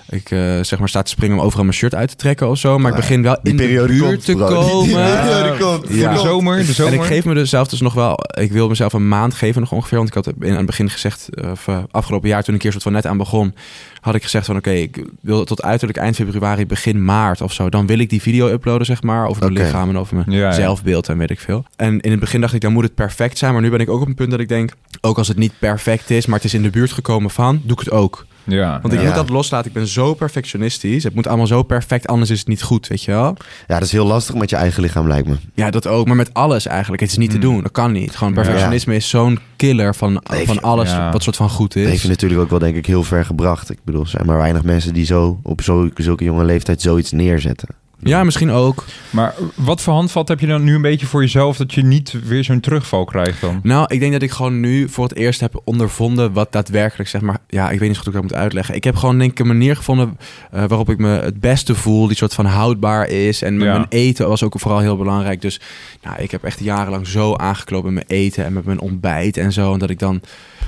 [0.08, 2.58] ik eh, zeg maar sta te springen om overal mijn shirt uit te trekken of
[2.58, 2.78] zo.
[2.78, 4.46] Maar ik begin wel in de buurt komt, te bro.
[4.46, 4.84] Komen.
[4.87, 5.88] die periode komt.
[5.88, 6.12] Ja.
[6.12, 6.92] De zomer, de zomer.
[6.92, 9.96] En ik geef mezelf dus nog wel, ik wil mezelf een maand geven nog ongeveer.
[9.96, 12.62] Want ik had in aan het begin gezegd, eh, of eh, afgelopen jaar toen ik
[12.62, 13.55] hier soort van net aan begon,
[14.00, 17.68] had ik gezegd van oké, ik wil tot uiterlijk eind februari, begin maart of zo.
[17.68, 20.38] Dan wil ik die video uploaden, zeg maar, over mijn lichaam en over mijn Ja,
[20.38, 20.52] ja.
[20.52, 21.64] zelfbeeld en weet ik veel.
[21.76, 23.52] En in het begin dacht ik, dan moet het perfect zijn.
[23.52, 25.52] Maar nu ben ik ook op een punt dat ik denk, ook als het niet
[25.59, 28.26] perfect is, maar het is in de buurt gekomen van, doe ik het ook.
[28.44, 28.78] Ja.
[28.83, 29.07] Want ik Ja.
[29.07, 29.66] moet dat loslaten.
[29.66, 31.04] Ik ben zo perfectionistisch.
[31.04, 33.37] Het moet allemaal zo perfect, anders is het niet goed, weet je wel?
[33.66, 35.35] Ja, dat is heel lastig met je eigen lichaam, lijkt me.
[35.54, 36.07] Ja, dat ook.
[36.07, 37.02] Maar met alles eigenlijk.
[37.02, 37.42] Het is niet te Mm.
[37.42, 37.62] doen.
[37.62, 38.16] Dat kan niet.
[38.16, 38.40] Gewoon Ja.
[38.40, 41.12] perfectionisme is zo'n killer van, Heeft- van alles Ja.
[41.12, 42.02] wat soort van goed heeft is.
[42.02, 43.70] je natuurlijk ook wel, denk ik, heel ver gebracht.
[43.70, 47.12] Ik bedoel, er zijn maar weinig mensen die zo op zo, zulke jonge leeftijd zoiets
[47.12, 47.68] neerzetten.
[48.04, 48.84] Ja, misschien ook.
[49.10, 52.14] Maar wat voor handvat heb je dan nu een beetje voor jezelf dat je niet
[52.26, 53.60] weer zo'n terugval krijgt dan?
[53.62, 57.20] Nou, ik denk dat ik gewoon nu voor het eerst heb ondervonden wat daadwerkelijk, zeg
[57.20, 57.38] maar...
[57.48, 58.74] Ja, ik weet niet zo goed hoe ik dat moet uitleggen.
[58.74, 60.18] Ik heb gewoon denk ik een manier gevonden
[60.50, 62.06] eh, waarop ik me het beste voel.
[62.06, 63.42] Die soort van houdbaar is.
[63.42, 63.72] En met Ja.
[63.72, 65.40] mijn eten was ook vooral heel belangrijk.
[65.40, 65.60] Dus
[66.02, 69.52] nou, ik heb echt jarenlang zo aangeklopt met mijn eten en met mijn ontbijt en
[69.52, 69.72] zo.
[69.72, 70.20] En dat ik dan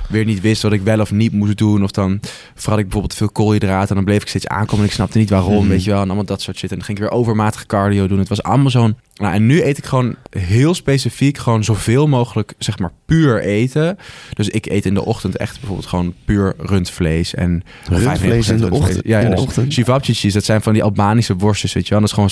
[0.09, 1.83] weer niet wist wat ik wel of niet moest doen.
[1.83, 2.19] Of dan
[2.55, 3.89] verhad ik bijvoorbeeld veel koolhydraten.
[3.89, 5.67] En dan bleef ik steeds aankomen en ik snapte niet waarom, Mhm.
[5.67, 5.99] weet je wel.
[6.01, 6.69] En allemaal dat soort shit.
[6.71, 8.19] En dan ging ik weer overmatig cardio doen.
[8.19, 8.95] Het was allemaal zo'n...
[9.17, 13.97] Nou, en nu eet ik gewoon heel specifiek gewoon zoveel mogelijk, zeg maar, puur eten.
[14.33, 17.33] Dus ik eet in de ochtend echt bijvoorbeeld gewoon puur rundvlees.
[17.35, 19.01] En Rundvlees in de 95% ochtend?
[19.05, 20.33] Ja, In de dus ochtend?
[20.33, 21.99] Dat zijn van die Albanische worstjes, weet je wel.
[21.99, 22.29] Dat is gewoon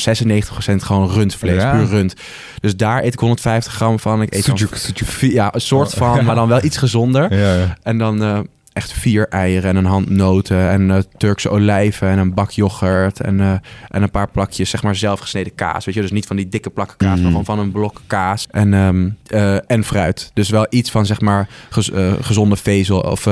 [0.80, 1.72] 96% gewoon rundvlees, Ja.
[1.72, 2.14] puur rund.
[2.60, 4.22] Dus daar eet ik 150 gram van.
[4.22, 5.34] Ik eet Sujuk, sujuk.
[5.34, 7.34] ja, een soort van, maar dan wel iets gezonder.
[7.38, 7.78] Ja, ja.
[7.84, 8.40] En dan eh,
[8.76, 13.20] echt vier eieren en een hand noten en eh, Turkse olijven en een bak yoghurt
[13.20, 13.52] en, eh,
[13.90, 15.86] en een paar plakjes, zeg maar, zelfgesneden kaas.
[15.86, 17.22] Weet je, dus niet van die dikke plakken kaas, Mhm.
[17.22, 20.32] maar gewoon van een blok kaas en, ehm, eh, en fruit.
[20.34, 23.28] Dus wel iets van, zeg maar, gez- gezonde vezel of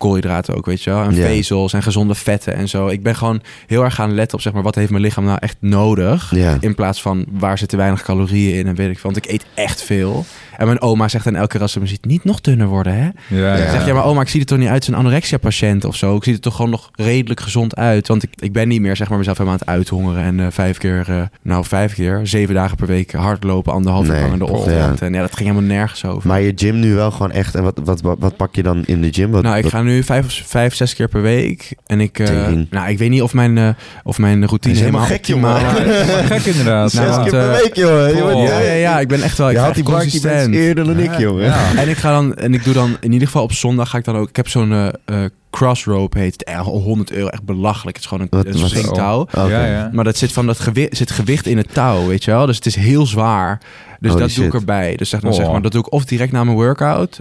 [0.00, 1.02] koolhydraten ook, weet je wel.
[1.02, 2.88] En vezels en gezonde vetten en zo.
[2.88, 5.38] Ik ben gewoon heel erg gaan letten op, zeg maar, wat heeft mijn lichaam nou
[5.40, 6.30] echt nodig?
[6.34, 6.56] Ja.
[6.60, 9.10] In plaats van waar zitten weinig calorieën in en weet ik veel.
[9.12, 10.24] Want ik eet echt veel.
[10.56, 12.94] En mijn oma zegt dan elke keer als ze me ziet, niet nog dunner worden,
[12.94, 13.36] hè?
[13.36, 15.96] Ja, zeg, ja, maar oma, ik zie er toch niet uit als een anorexia-patiënt of
[15.96, 16.16] zo.
[16.16, 18.08] Ik zie er toch gewoon nog redelijk gezond uit.
[18.08, 20.22] Want ik, ik ben niet meer, zeg maar, mezelf helemaal aan het uithongeren.
[20.22, 24.12] En eh, vijf keer, eh, nou vijf keer, zeven dagen per week hardlopen, anderhalf uur
[24.12, 24.76] Nee, lang in de ochtend.
[24.98, 25.06] ja.
[25.06, 26.28] En ja, dat ging helemaal nergens over.
[26.28, 27.54] Maar je gym nu wel gewoon echt...
[27.54, 29.30] En wat, wat, wat, wat pak je dan in de gym?
[29.30, 31.74] Wat, nou, ik wat- ga nu nu vijf, of vijf, zes keer per week.
[31.86, 33.68] En ik, eh, nou, ik weet niet of mijn, eh,
[34.04, 35.86] of mijn routine is helemaal helemaal gek, jongen.
[35.86, 36.26] is.
[36.26, 36.92] Gek inderdaad.
[36.92, 38.34] Nou, Zes want, keer per eh, week, jongen.
[38.34, 38.44] Oh.
[38.48, 39.48] Ja, ja, ja, ik ben echt wel.
[39.50, 40.54] Ik Je had die consistent.
[40.54, 41.44] eerder dan ik, jongen.
[41.44, 41.74] Ja.
[41.76, 44.04] En ik ga dan, en ik doe dan in ieder geval op zondag ga ik
[44.04, 44.28] dan ook.
[44.28, 46.44] Ik heb zo'n eh eh, crossrope heet het.
[46.44, 47.96] Echt 100 euro, echt belachelijk.
[47.96, 49.20] Het is gewoon een, een touw.
[49.20, 49.46] Oké.
[49.48, 49.90] Ja, ja.
[49.92, 52.46] Maar dat zit van dat gewicht, zit gewicht in het touw, weet je wel.
[52.46, 53.60] Dus het is heel zwaar.
[54.00, 54.96] Dus Holy dat doe ik erbij.
[54.96, 55.36] Dus zeg, dan Oh.
[55.36, 57.20] zeg maar, dat doe ik of direct na mijn workout,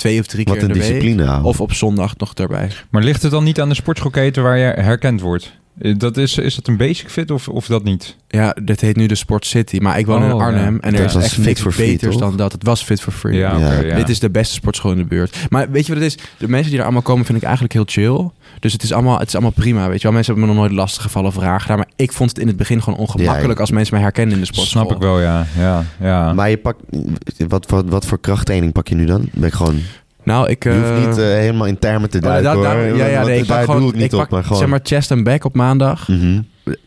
[0.00, 1.00] twee of drie Wat keer een in de week.
[1.00, 1.42] discipline.
[1.42, 2.70] Of op zondag nog erbij.
[2.90, 5.58] Maar ligt het dan niet aan de sportschoolketen waar je herkend wordt?
[5.78, 8.16] Eh, Dat is, is dat een basic fit of, of dat niet?
[8.28, 9.78] Ja, dit heet nu de Sport City.
[9.78, 10.74] Maar ik woon in Oh, Arnhem.
[10.74, 10.80] ja.
[10.80, 12.52] En er Dat is echt Fit niks Free, beters dan dat.
[12.52, 13.38] Het was fit for free.
[13.38, 13.66] Ja, Ja.
[13.76, 13.94] oké, ja.
[13.96, 15.36] Dit is de beste sportschool in de buurt.
[15.48, 16.22] Maar weet je wat het is?
[16.38, 18.30] De mensen die er allemaal komen vind ik eigenlijk heel chill.
[18.60, 20.12] Dus het is allemaal, het is allemaal prima, weet je wel.
[20.12, 21.76] Mensen hebben me nog nooit lastige gevallen of vragen gedaan.
[21.76, 24.40] Maar ik vond het in het begin gewoon ongemakkelijk Ja, als mensen mij herkennen in
[24.40, 24.82] de sportschool.
[24.84, 25.46] Snap ik wel, ja.
[25.58, 26.32] ja, ja.
[26.32, 26.80] Maar je pakt...
[27.48, 29.28] Wat, wat, wat voor krachttraining pak je nu dan?
[29.32, 29.80] Ben ik gewoon...
[30.30, 30.64] Nou, ik...
[30.64, 32.64] Je hoeft eh, niet eh, helemaal in termen te oh, duiken, daar- hoor.
[32.64, 34.58] daar- ja, ja, nee, ik pak daar gewoon, doe ik niet pak, op, maar gewoon...
[34.58, 36.08] zeg maar chest en back op maandag.
[36.08, 36.40] Mhm.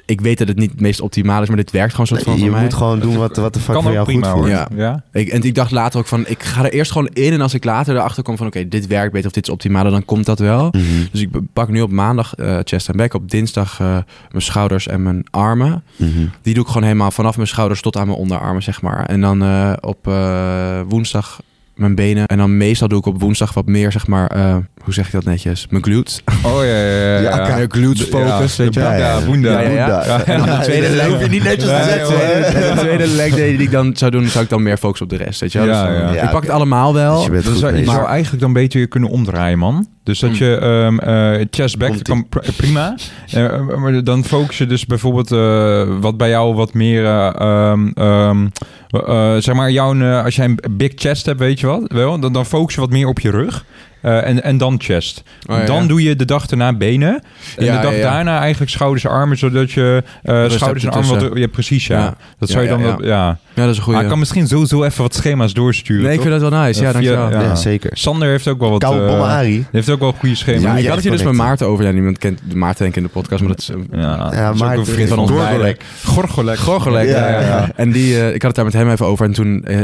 [0.05, 2.33] Ik weet dat het niet het meest optimaal is, maar dit werkt gewoon soort van
[2.33, 2.61] Nee, je mij.
[2.61, 4.49] moet gewoon doen wat, wat de fuck kan voor jou prima goed voelt.
[4.51, 4.67] Ja.
[4.75, 5.03] ja.
[5.11, 7.33] Ik, en ik dacht later ook van, ik ga er eerst gewoon in.
[7.33, 9.89] En als ik later erachter kom van, oké, dit werkt beter of dit is optimaal,
[9.91, 10.67] dan komt dat wel.
[10.71, 10.83] Mhm.
[11.11, 13.13] Dus ik pak nu op maandag eh, chest en back.
[13.13, 13.87] Op dinsdag eh,
[14.31, 15.83] mijn schouders en mijn armen.
[15.95, 16.09] Mhm.
[16.41, 19.05] Die doe ik gewoon helemaal vanaf mijn schouders tot aan mijn onderarmen, zeg maar.
[19.05, 21.39] En dan eh, op eh, woensdag
[21.75, 22.25] mijn benen.
[22.25, 25.11] En dan meestal doe ik op woensdag wat meer, zeg maar, eh, hoe zeg ik
[25.11, 25.67] dat netjes?
[25.69, 26.21] Mijn glutes.
[26.45, 27.47] Oh ja, ja, ja.
[27.59, 28.89] Ja, glutes focus, weet je wel.
[28.89, 29.59] Ja, ja, Ja, boenda.
[29.61, 29.95] Ja, ja, ja.
[29.97, 30.25] Boenda.
[30.25, 32.75] En dan de tweede leg- hoef je niet netjes te zetten.
[32.75, 35.17] de tweede leg day die ik dan zou doen, zou ik dan meer focussen op
[35.17, 35.67] de rest, weet je wel.
[35.67, 36.23] Ja, Dus ja.
[36.23, 37.15] Ik pak het allemaal wel.
[37.15, 39.87] Dus je bent Dan goed zou, je zou eigenlijk dan beter je kunnen omdraaien, man.
[40.03, 40.35] Dus dat Mm.
[40.35, 42.13] je chest back Komt-ie.
[42.13, 42.95] kan pr- prima.
[43.31, 47.87] Eh, maar dan focus je dus bijvoorbeeld eh, wat bij jou wat meer, eh, ehm,
[47.93, 48.47] ehm,
[48.89, 52.33] eh, zeg maar, jouw, als jij een big chest hebt, weet je wat, wel, dan,
[52.33, 53.65] dan focus je wat meer op je rug.
[54.01, 55.23] En, en dan chest.
[55.49, 55.65] Oh, ja.
[55.65, 57.23] Dan doe je de dag erna benen.
[57.57, 60.03] En Ja, de dag ja, daarna eigenlijk schouders en armen, zodat je
[60.47, 61.29] schouders en armen...
[61.29, 62.15] Wat, ja, precies, ja.
[62.39, 62.81] Dat zou je dan...
[62.81, 63.37] wat- ja.
[63.55, 63.91] Ja, dat is een goede.
[63.97, 66.03] Maar ik kan misschien sowieso even wat schema's doorsturen.
[66.03, 66.27] nee, ik toch?
[66.29, 66.81] vind dat wel nice.
[66.81, 67.31] Ja, via- dankjewel.
[67.31, 67.41] ja.
[67.41, 67.89] Ja, zeker.
[67.97, 68.79] Sander heeft ook wel wat...
[68.79, 69.51] Koude eh, bommen Arie.
[69.53, 70.61] die heeft ook wel goede schema's.
[70.61, 71.33] Ja, ik had het hier dus met.
[71.33, 71.85] Maarten over.
[71.85, 73.69] Ja, niemand kent de Maarten denk ik in de podcast, maar dat is...
[73.69, 75.59] eh, Ja, Ja, dat is maar ook een vriend van ons Gorgolek.
[75.59, 75.83] beiden.
[76.03, 76.57] Gorgolek.
[76.57, 77.07] Gorgolek.
[77.07, 77.71] Ja, Ja, ja, ja.
[77.75, 79.25] En die, eh, ik had het daar met hem even over.
[79.25, 79.79] En toen eh,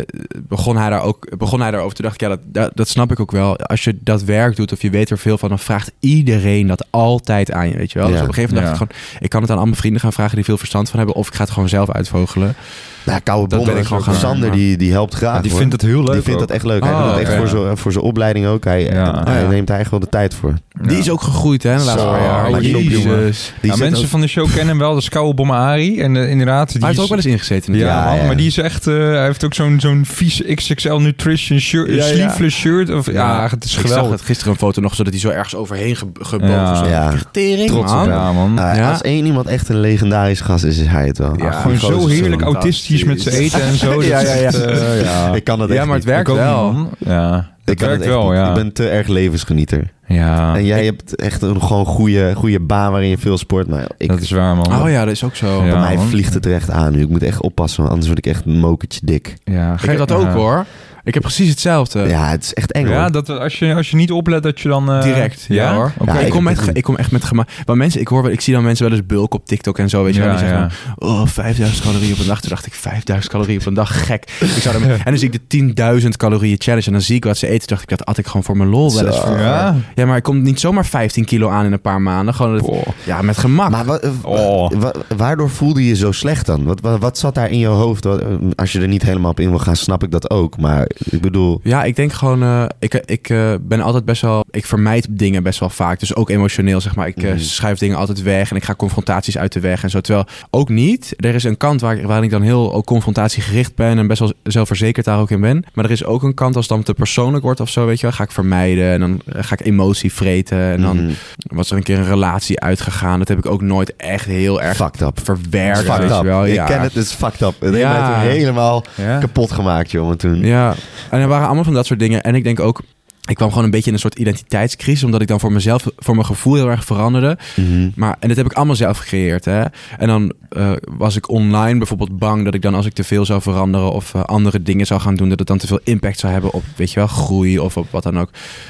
[0.48, 1.96] begon hij daar ook begon hij daarover.
[1.96, 3.58] Toen dacht ik, ja, dat, dat, dat snap ik ook wel.
[3.58, 6.86] Als je dat werk doet of je weet er veel van, dan vraagt iedereen dat
[6.90, 8.08] altijd aan je, weet je wel.
[8.08, 8.22] Dus Ja.
[8.24, 10.14] op een gegeven moment dacht ik gewoon, ik kan het aan al mijn vrienden gaan
[10.14, 11.16] vragen die veel verstand van hebben.
[11.18, 12.56] Of ik ga het gewoon zelf uitvogelen.
[13.04, 13.74] Nou, koude Dat bommen.
[13.74, 15.60] ben ik gewoon gaan Sander, die, die helpt graag, Ja, die hoor.
[15.60, 16.48] vindt het heel leuk Die vindt ook.
[16.48, 16.84] dat echt leuk.
[16.84, 17.38] Hij Oh, doet het echt ja.
[17.38, 18.64] voor zijn voor zijn opleiding ook.
[18.64, 19.22] Hij, Ja.
[19.24, 19.48] hij Ja.
[19.48, 20.54] neemt daar echt wel de tijd voor.
[20.82, 20.98] Die Ja.
[20.98, 22.62] is ook gegroeid, hè, de laatste paar jaar.
[22.62, 23.54] Jezus.
[23.62, 26.00] die- Hij mensen ook- van de show kennen hem wel, de Skouwe Bommen Ari.
[26.02, 26.72] En eh, inderdaad...
[26.72, 27.74] Die heeft is- ook wel eens ingezeten.
[27.74, 28.06] Ja, natuurlijk.
[28.06, 28.26] Ja, man, ja.
[28.28, 28.88] maar die is echt...
[28.88, 32.04] eh, hij heeft ook zo'n zo'n vies XXL Nutrition shirt, Ja, ja.
[32.04, 32.90] sleeveless shirt.
[32.94, 34.12] Of, ja, het is Ik zag geweldig.
[34.12, 36.76] het gisteren een foto nog, zodat hij zo ergens overheen ge gebogen Ja.
[36.76, 36.86] zo.
[36.90, 37.14] Ja.
[37.32, 38.60] Tering, Trots op man.
[38.60, 38.90] Ah, Ja.
[38.92, 41.34] Als één iemand echt een legendarisch gast is, is hij het wel.
[41.38, 44.04] Ja, Ah, Gewoon zo is heerlijk autistisch met zijn eten en zo.
[44.04, 44.52] Ja, ja, ja.
[44.52, 45.34] eh, ja.
[45.34, 46.14] Ik kan het Ja, echt maar het niet.
[46.14, 46.72] werkt Ik ook wel.
[46.74, 46.88] niet.
[46.98, 48.38] Ja, Ik het kan werkt wel, niet.
[48.38, 48.48] ja.
[48.48, 49.92] Ik ben te erg levensgenieter.
[50.08, 53.68] Ja, en jij hebt echt een gewoon goede, goede baan waarin je veel sport.
[53.68, 54.82] Maar ik, dat is waar, man.
[54.82, 55.64] Oh ja, dat is ook zo.
[55.66, 55.72] Ja.
[55.72, 56.08] bij mij man.
[56.08, 57.02] vliegt het er echt aan nu.
[57.02, 59.36] Ik moet echt oppassen, want anders word ik echt een mokertje dik.
[59.44, 60.66] Ja, Ik heb dat ook hoor.
[61.04, 62.00] Ik heb precies hetzelfde.
[62.08, 63.12] Ja, het is echt eng Ja, hoor.
[63.12, 64.92] dat als je, als je niet oplet dat je dan...
[64.92, 65.92] eh, Direct, ja, hoor.
[66.06, 67.52] Ja, ik, kom met, ik kom echt met gemaakt.
[67.66, 69.90] Maar mensen, ik hoor wel, ik zie dan mensen wel eens bulk op TikTok en
[69.90, 70.30] zo, weet je wel.
[70.30, 72.40] Die zeggen oh, 5000 calorieën op een dag.
[72.42, 74.24] Toen dacht ik, 5000 calorieën op een dag, gek.
[74.40, 77.24] Ik zou dan, en dan zie ik de 10.000 calorieën challenge en dan zie ik
[77.24, 77.60] wat ze eten.
[77.68, 79.44] Toen dacht ik, dat at ik gewoon voor mijn lol wel eens vroeger.
[79.44, 79.76] Ja.
[79.96, 82.34] Ja, maar ik kom niet zomaar 15 kilo aan in een paar maanden.
[82.34, 83.70] Gewoon, ja, met gemak.
[83.70, 84.72] Maar wa- Oh.
[84.72, 86.64] wa- waardoor voelde je je zo slecht dan?
[86.64, 88.04] Wat, wat, wat zat daar in je hoofd?
[88.04, 88.22] Wat-
[88.56, 90.58] als je er niet helemaal op in wil gaan, snap ik dat ook.
[90.58, 91.60] Maar ik bedoel...
[91.64, 95.44] Ja, ik denk gewoon, eh, ik, ik eh, ben altijd best wel, ik vermijd dingen
[95.44, 96.00] best wel vaak.
[96.00, 97.08] Dus ook emotioneel, zeg maar.
[97.08, 97.38] Ik Mhm.
[97.38, 100.02] schuif dingen altijd weg en ik ga confrontaties uit de weg en zo.
[100.02, 101.14] Terwijl ook niet.
[101.18, 104.20] Er is een kant waar, ik- waarin ik dan heel ook confrontatiegericht ben en best
[104.20, 105.64] wel zelfverzekerd daar ook in ben.
[105.74, 108.00] Maar er is ook een kant als het dan te persoonlijk wordt of zo, weet
[108.00, 108.16] je wel.
[108.16, 110.58] Ga ik vermijden en dan ga ik emotie vreten.
[110.60, 111.12] En dan mhm.
[111.40, 113.20] was er een keer een relatie uitgegaan.
[113.20, 115.20] Dat heb ik ook nooit echt heel erg Fucked up.
[115.24, 116.22] verwerkt, Fucked up.
[116.24, 116.46] wel.
[116.46, 116.66] Ik Ja.
[116.66, 117.54] ken het, het is fucked up.
[117.62, 118.20] Het Ja.
[118.20, 119.18] heeft helemaal Ja.
[119.18, 120.40] kapot gemaakt, jongen, toen.
[120.40, 120.76] Ja,
[121.10, 122.24] en er waren allemaal van dat soort dingen.
[122.24, 122.82] En ik denk ook,
[123.30, 126.16] ik kwam gewoon een beetje in een soort identiteitscrisis, omdat ik dan voor mezelf, voor
[126.16, 127.38] mijn gevoel heel erg veranderde.
[127.56, 127.90] Mhm.
[127.96, 129.46] Maar, en dat heb ik allemaal zelf gecreëerd.
[129.46, 129.64] Hè?
[129.98, 133.26] En dan eh, was ik online bijvoorbeeld bang dat ik dan als ik te veel
[133.26, 136.20] zou veranderen of eh, andere dingen zou gaan doen, dat het dan te veel impact
[136.20, 138.30] zou hebben op, weet je wel, groei of op wat dan ook.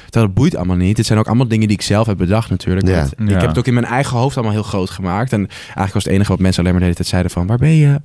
[0.09, 0.97] Het boeit allemaal niet.
[0.97, 2.87] Het zijn ook allemaal dingen die ik zelf heb bedacht natuurlijk.
[2.87, 2.95] Ja.
[2.95, 3.35] Want Ja.
[3.35, 5.33] Ik heb het ook in mijn eigen hoofd allemaal heel groot gemaakt.
[5.33, 7.57] En eigenlijk was het enige wat mensen alleen maar de hele tijd zeiden van, waar
[7.57, 7.99] ben je?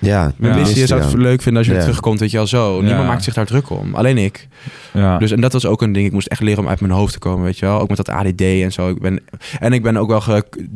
[0.00, 0.58] Ja, Mijn Ja.
[0.58, 1.18] missie je zou het ja.
[1.18, 2.80] leuk vinden als je weer terugkomt, weet je wel zo.
[2.80, 3.06] Niemand Ja.
[3.06, 3.94] maakt zich daar druk om.
[3.94, 4.48] Alleen ik.
[4.92, 5.18] Ja.
[5.18, 6.06] Dus en dat was ook een ding.
[6.06, 7.80] Ik moest echt leren om uit mijn hoofd te komen, weet je wel.
[7.80, 8.88] Ook met dat ADD en zo.
[8.88, 9.20] Ik ben,
[9.60, 10.20] en ik ben ook wel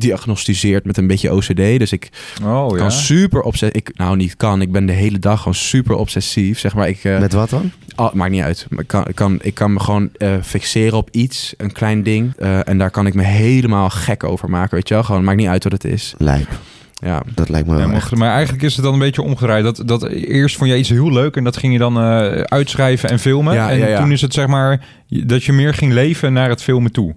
[0.04, 1.56] gediagnosticeerd met een beetje OCD.
[1.78, 2.08] Dus ik
[2.44, 2.76] oh ja.
[2.76, 3.74] kan super obsessief...
[3.76, 4.60] Ik, nou, niet kan.
[4.60, 6.58] Ik ben de hele dag gewoon super obsessief.
[6.58, 7.04] Zeg maar, ik...
[7.04, 7.70] eh, Met wat dan?
[7.96, 8.66] Oh, maakt niet uit.
[8.70, 12.02] Maar ik, kan, ik, kan, ik kan me gewoon eh, fixeren op iets, een klein
[12.02, 12.32] ding.
[12.38, 15.02] eh, en daar kan ik me helemaal gek over maken, weet je wel.
[15.02, 16.14] Gewoon, maakt niet uit wat het is.
[16.18, 16.48] Lijp.
[17.00, 18.14] Ja, Dat lijkt me Ja, wel maar, echt.
[18.14, 19.64] maar eigenlijk is het dan een beetje omgedraaid.
[19.64, 23.08] Dat, dat eerst vond je iets heel leuk en dat ging je dan eh, uitschrijven
[23.10, 23.54] en filmen.
[23.54, 24.00] Ja, en ja, ja.
[24.00, 27.14] toen is het zeg maar dat je meer ging leven naar het filmen toe.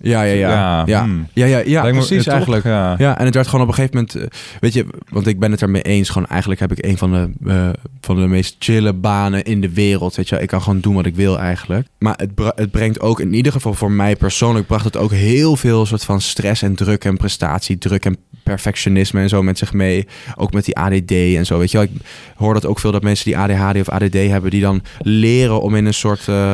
[0.00, 0.34] Ja, ja.
[0.34, 1.26] Ja, ja, ja, hmm.
[1.32, 2.64] ja, ja, ja, Lijkt me- precies eigenlijk.
[2.64, 2.94] Ja.
[2.98, 5.50] Ja, en het werd gewoon op een gegeven moment, eh, weet je, want ik ben
[5.50, 6.08] het ermee eens.
[6.08, 7.68] Gewoon eigenlijk heb ik een van de, eh,
[8.00, 10.16] van de meest chille banen in de wereld.
[10.16, 11.86] Weet je, ik kan gewoon doen wat ik wil eigenlijk.
[11.98, 15.56] Maar het, het brengt ook, in ieder geval voor mij persoonlijk, bracht het ook heel
[15.56, 20.06] veel soort van stress en druk en prestatiedruk en perfectionisme en zo met zich mee.
[20.36, 21.58] Ook met die ADD en zo.
[21.58, 21.86] Weet je, wel.
[21.86, 21.92] ik
[22.36, 25.74] hoor dat ook veel dat mensen die ADHD of ADD hebben, die dan leren om
[25.74, 26.28] in een soort.
[26.28, 26.52] eh,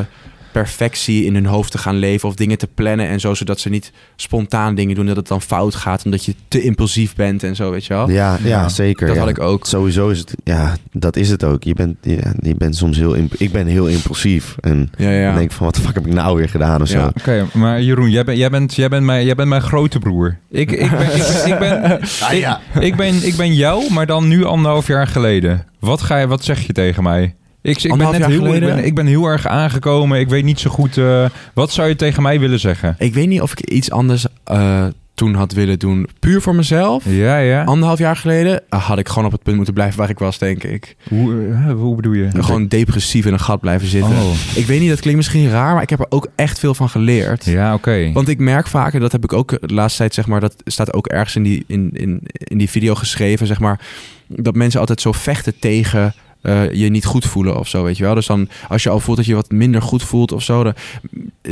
[0.63, 3.69] perfectie in hun hoofd te gaan leven of dingen te plannen en zo, zodat ze
[3.69, 7.57] niet spontaan dingen doen dat het dan fout gaat omdat je te impulsief bent en
[7.57, 8.11] zo, weet je wel.
[8.11, 9.07] Ja, ja, Ja, zeker.
[9.07, 9.21] dat ja.
[9.23, 9.67] had ik ook.
[9.67, 11.63] Sowieso is het, ja, dat is het ook.
[11.65, 14.57] Je bent, ja, je bent soms heel, imp- ik ben heel impulsief.
[14.61, 16.99] En Ja, denk van, wat de fuck heb ik nou weer gedaan of zo.
[16.99, 17.07] Ja.
[17.07, 20.39] Oké, maar Jeroen, jij, bent jij, bent, jij, bent mijn, jij bent mijn grote broer.
[20.51, 22.61] Ik, ik, ben, ik, ben, ik, ben, Ah, ja.
[22.75, 25.65] ik, ik ben, ik ben jou, maar dan nu anderhalf jaar geleden.
[25.81, 27.35] Wat, ga je, wat zeg je tegen mij?
[27.67, 30.21] Ik, ik, ben Anderhalf net jaar heel, ik, ben, ik ben heel erg aangekomen.
[30.21, 30.97] Ik weet niet zo goed.
[30.97, 31.25] eh,
[31.55, 32.95] wat zou je tegen mij willen zeggen?
[32.99, 37.05] Ik weet niet of ik iets anders eh, toen had willen doen, puur voor mezelf.
[37.09, 37.65] Ja, ja.
[37.65, 40.39] Anderhalf jaar geleden eh, had ik gewoon op het punt moeten blijven waar ik was,
[40.39, 40.97] denk ik.
[41.09, 42.29] Hoe, hoe bedoel je?
[42.33, 44.13] Gewoon depressief in een gat blijven zitten.
[44.13, 44.33] Oh.
[44.55, 46.89] Ik weet niet, dat klinkt misschien raar, maar ik heb er ook echt veel van
[46.89, 47.45] geleerd.
[47.45, 48.13] Ja, oké.
[48.13, 50.93] Want ik merk vaker, dat heb ik ook de laatste tijd, zeg maar, dat staat
[50.93, 53.81] ook ergens in die, in, in, in die video geschreven, zeg maar,
[54.27, 56.15] dat mensen altijd zo vechten tegen
[56.47, 58.15] eh, je niet goed voelen of zo, weet je wel.
[58.15, 60.75] Dus dan, als je al voelt dat je wat minder goed voelt of zo, dan,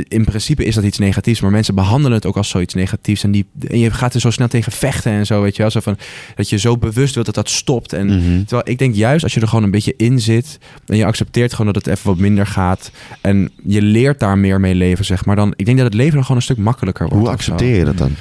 [0.09, 3.31] in principe is dat iets negatiefs, maar mensen behandelen het ook als zoiets negatiefs en,
[3.31, 5.71] die, en je gaat er zo snel tegen vechten en zo, weet je wel.
[5.71, 5.97] Zo van,
[6.35, 8.07] dat je zo bewust wilt dat dat stopt en...
[8.07, 8.45] Mhm.
[8.45, 11.51] Terwijl ik denk juist als je er gewoon een beetje in zit en je accepteert
[11.55, 15.25] gewoon dat het even wat minder gaat en je leert daar meer mee leven, zeg
[15.25, 17.25] maar, dan ik denk dat het leven dan gewoon een stuk makkelijker wordt.
[17.25, 18.15] Hoe accepteer je dat dan?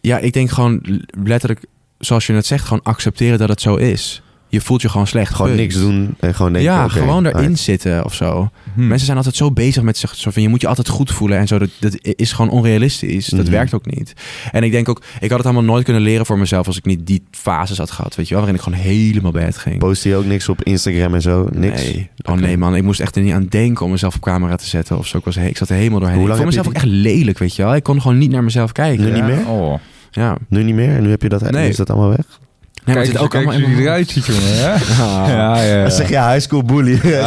[0.00, 1.64] Ja, ik denk gewoon letterlijk,
[1.98, 4.21] zoals je het zegt, gewoon accepteren dat het zo is.
[4.52, 5.34] Je voelt je gewoon slecht.
[5.34, 5.60] Gewoon punt.
[5.60, 6.72] niks doen en gewoon denken...
[6.72, 8.50] ja, gewoon erin zitten of zo.
[8.74, 8.86] Hm.
[8.86, 10.14] Mensen zijn altijd zo bezig met zich.
[10.14, 11.58] Zo van, je moet je altijd goed voelen en zo.
[11.58, 13.26] Dat, dat is gewoon onrealistisch.
[13.26, 13.50] Dat Mhm.
[13.50, 14.12] werkt ook niet.
[14.52, 16.84] En ik denk ook, ik had het allemaal nooit kunnen leren voor mezelf als ik
[16.84, 18.14] niet die fases had gehad.
[18.14, 19.78] Weet je wel, waarin ik gewoon helemaal bed ging.
[19.78, 21.48] Post je ook niks op Instagram en zo?
[21.52, 21.82] Niks?
[21.82, 22.10] Nee.
[22.22, 24.66] Oh nee man, ik moest echt er niet aan denken om mezelf op camera te
[24.66, 25.16] zetten of zo.
[25.18, 26.18] Ik, was, he- ik zat er helemaal doorheen.
[26.18, 27.74] Hoe Ik vond mezelf ook echt lelijk, weet je wel.
[27.74, 29.04] Ik kon gewoon niet naar mezelf kijken.
[29.04, 29.46] Nu niet meer?
[29.48, 29.74] Oh.
[30.10, 30.36] Ja.
[30.48, 30.96] Nu niet meer?
[30.96, 31.68] En nu heb je dat, Nee.
[31.68, 32.40] is dat allemaal weg?
[32.84, 34.42] Nee, maar Kijk het ook kijk allemaal in eruit ziet, jongen.
[34.56, 34.72] Hè?
[34.72, 34.80] Ah.
[35.28, 35.82] Ja, ja, ja.
[35.82, 36.96] Dan zeg je high school bully.
[37.02, 37.22] Gelijk.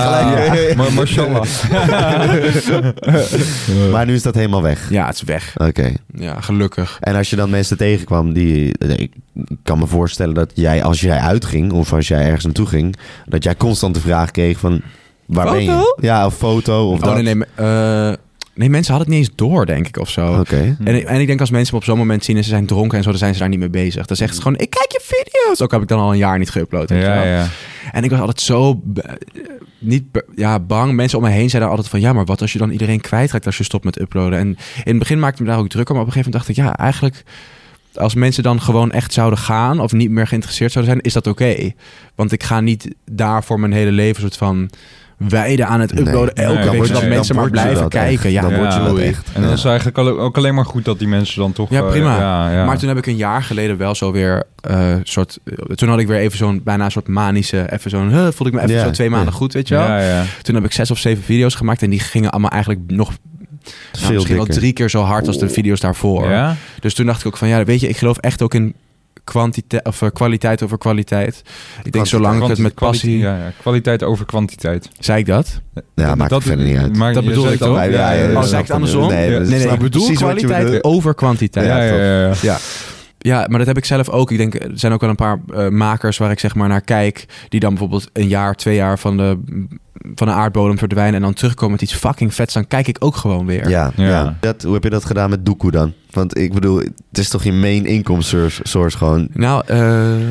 [0.71, 1.45] Ah, maar mashallah.
[3.91, 4.89] Maar nu is dat helemaal weg.
[4.89, 5.53] Ja, het is weg.
[5.57, 5.93] Oké.
[6.13, 6.97] Ja, gelukkig.
[7.01, 8.71] En als je dan mensen tegenkwam die...
[8.95, 9.11] Ik
[9.63, 11.71] kan me voorstellen dat jij, als jij uitging...
[11.71, 12.95] of als jij ergens naartoe ging...
[13.25, 14.81] dat jij constant de vraag kreeg van...
[15.25, 15.69] Waar ben je?
[15.71, 15.95] Foto?
[16.01, 17.13] Ja, of foto of Oh, dat.
[17.13, 17.47] nee, nee, maar,
[18.09, 18.17] eh,
[18.55, 20.39] nee, mensen hadden het niet eens door, denk ik, of zo.
[20.39, 20.77] Oké.
[20.83, 22.65] En, ik- en ik denk als mensen me op zo'n moment zien en ze zijn
[22.65, 24.05] dronken en zo, dan zijn ze daar niet mee bezig.
[24.05, 25.61] Dan zeggen ze gewoon, ik kijk je video's.
[25.61, 26.87] Ook heb ik dan al een jaar niet geüpload.
[26.87, 27.47] Ja, ja.
[27.91, 28.81] En ik was altijd zo
[29.79, 30.03] niet
[30.35, 30.93] ja, bang.
[30.93, 33.45] Mensen om me heen zeiden altijd van, ja, maar wat als je dan iedereen kwijtraakt
[33.45, 34.39] als je stopt met uploaden?
[34.39, 36.39] En in het begin maakte ik me daar ook druk om, maar op een gegeven
[36.39, 37.23] moment dacht ik, ja, eigenlijk
[37.95, 41.27] als mensen dan gewoon echt zouden gaan of niet meer geïnteresseerd zouden zijn, is dat
[41.27, 41.71] oké.
[42.15, 44.69] Want ik ga niet daar voor mijn hele leven soort van
[45.17, 46.03] wijden aan het Nee.
[46.05, 48.23] uploaden elke Nee, dan week, zodat mensen maar blijven kijken.
[48.23, 48.31] echt.
[48.33, 49.29] Ja, Dan word je dat echt.
[49.33, 51.69] En dat is eigenlijk ook alleen maar goed dat die mensen dan toch...
[51.69, 52.17] Ja, eh, prima.
[52.17, 52.65] ja, ja.
[52.65, 55.39] Maar toen heb ik een jaar geleden wel zo weer eh, soort.
[55.75, 57.71] Toen had ik weer even zo'n bijna een soort manische.
[57.73, 58.09] Even zo'n.
[58.09, 59.83] Huh, voelde ik me even zo twee maanden goed, weet je wel.
[59.87, 60.23] Ja, ja.
[60.41, 63.07] Toen heb ik zes of zeven video's gemaakt en die gingen allemaal eigenlijk nog.
[63.09, 64.61] Nou, Veel misschien wel dikker.
[64.61, 66.29] drie keer zo hard als de video's daarvoor.
[66.29, 66.55] Ja?
[66.79, 68.75] Dus toen dacht ik ook van ja, weet je, ik geloof echt ook in
[69.25, 71.41] kwantiteit of eh, kwaliteit over kwaliteit.
[71.83, 73.17] Ik denk zolang ik het met passie.
[73.17, 73.51] Ja, ja.
[73.61, 74.89] Kwaliteit over kwantiteit.
[74.99, 75.61] Zei ik dat?
[75.95, 76.97] Ja, maakt dat, verder niet uit.
[76.97, 77.75] maakt- Dat bedoel ik ook.
[77.75, 79.07] Ja, ja, ja, Oh, dat zei ik het andersom?
[79.07, 79.39] Nee, Ja.
[79.39, 81.65] dat Nee, nee, ik bedoel kwaliteit over kwantiteit.
[81.67, 82.57] Ja, ja, ja,
[83.25, 83.45] ja.
[83.49, 84.31] Maar dat heb ik zelf ook.
[84.31, 86.81] Ik denk, er zijn ook wel een paar eh, makers waar ik zeg maar naar
[86.81, 87.25] kijk.
[87.49, 89.37] Die dan bijvoorbeeld een jaar, twee jaar van de,
[90.15, 91.15] van de aardbodem verdwijnen.
[91.15, 92.53] En dan terugkomen met iets fucking vets.
[92.53, 93.69] Dan kijk ik ook gewoon weer.
[93.69, 94.05] Ja, ja.
[94.05, 94.37] Ja.
[94.39, 95.93] Dat, hoe heb je dat gedaan met Doekoe dan?
[96.11, 99.27] Want ik bedoel, het is toch je main income source, source gewoon?
[99.33, 100.21] Nou, ehm,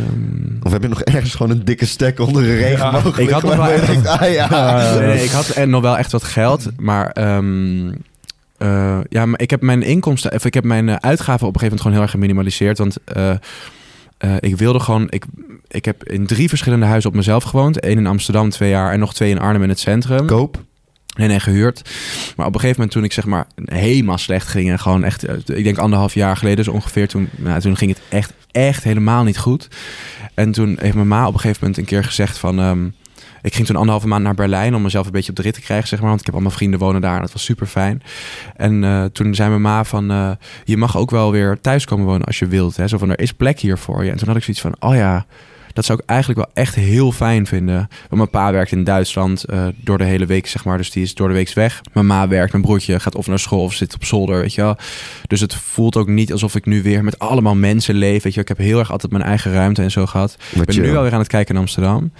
[0.63, 3.19] Of heb je nog ergens gewoon een dikke stek onder een regenboog?
[3.19, 4.95] ik had nog wel denkt, ah ja.
[4.99, 6.69] nee, nee, ik had en nog wel echt wat geld.
[6.77, 7.93] Maar ehm,
[8.57, 11.61] eh, ja, maar ik heb mijn inkomsten, of ik heb mijn eh, uitgaven op een
[11.61, 12.79] gegeven moment gewoon heel erg geminimaliseerd.
[12.79, 12.97] Want
[14.19, 15.07] eh, ik wilde gewoon...
[15.09, 15.25] Ik,
[15.69, 17.85] ik heb in drie verschillende huizen op mezelf gewoond.
[17.85, 18.93] Eén in Amsterdam, twee jaar.
[18.93, 20.27] En nog twee in Arnhem in het centrum.
[20.27, 20.63] Koop.
[21.17, 21.91] Nee, nee, gehuurd.
[22.37, 24.71] Maar op een gegeven moment toen ik zeg maar helemaal slecht ging...
[24.71, 27.09] en gewoon echt, ik denk anderhalf jaar geleden zo ongeveer...
[27.09, 29.69] toen, nou, toen ging het echt, echt helemaal niet goed.
[30.35, 32.61] En toen heeft mijn ma op een gegeven moment een keer gezegd van...
[32.61, 32.87] ehm,
[33.45, 35.61] ik ging toen anderhalve maand naar Berlijn om mezelf een beetje op de rit te
[35.61, 36.09] krijgen, zeg maar.
[36.09, 38.03] Want ik heb allemaal vrienden wonen daar en dat was super fijn.
[38.57, 40.31] En eh, toen zei mijn ma van, eh,
[40.65, 42.77] je mag ook wel weer thuis komen wonen als je wilt.
[42.77, 42.89] Hè?
[42.89, 44.11] Zo van, er is plek hier voor je.
[44.11, 45.27] En toen had ik zoiets van, oh ja,
[45.73, 47.77] dat zou ik eigenlijk wel echt heel fijn vinden.
[47.77, 50.77] Want mijn pa werkt in Duitsland eh, door de hele week, zeg maar.
[50.77, 51.81] Dus die is door de week weg.
[51.93, 54.61] Mijn ma werkt, mijn broertje gaat of naar school of zit op zolder, weet je
[54.61, 54.77] wel.
[55.27, 58.41] Dus het voelt ook niet alsof ik nu weer met allemaal mensen leef, weet je.
[58.41, 60.37] Ik heb heel erg altijd mijn eigen ruimte en zo gehad.
[60.51, 60.85] Ik ben chill.
[60.85, 62.13] nu wel weer aan het kijken in Amsterdam.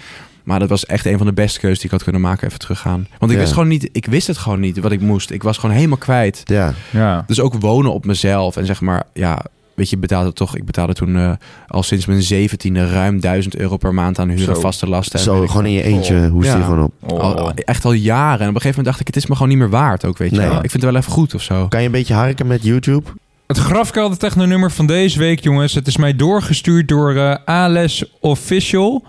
[0.45, 2.47] Maar dat was echt een van de beste keuzes die ik had kunnen maken.
[2.47, 3.07] Even teruggaan.
[3.19, 3.43] Want ik Ja.
[3.43, 5.31] wist gewoon niet, ik wist het gewoon niet wat ik moest.
[5.31, 6.41] Ik was gewoon helemaal kwijt.
[6.45, 6.73] Ja.
[6.89, 7.23] Ja.
[7.27, 8.57] Dus ook wonen op mezelf.
[8.57, 9.41] En zeg maar, ja,
[9.75, 10.55] weet je, betaalde toch.
[10.55, 11.31] Ik betaalde toen eh,
[11.67, 15.19] al sinds mijn zeventiende ruim 1000 euro per maand aan huur en vaste lasten.
[15.19, 16.57] Zo, ik gewoon in je eentje hoest Ja.
[16.57, 16.91] je gewoon op.
[17.11, 17.19] Oh.
[17.19, 18.39] al, echt al jaren.
[18.39, 20.17] En op een gegeven moment dacht ik, het is me gewoon niet meer waard ook,
[20.17, 20.47] weet je Nee.
[20.49, 21.67] Ik vind het wel even goed of zo.
[21.67, 23.09] Kan je een beetje harken met YouTube?
[23.47, 25.73] Het grafkelder technonummer van deze week, jongens.
[25.73, 29.03] Het is mij doorgestuurd door eh Ales Official.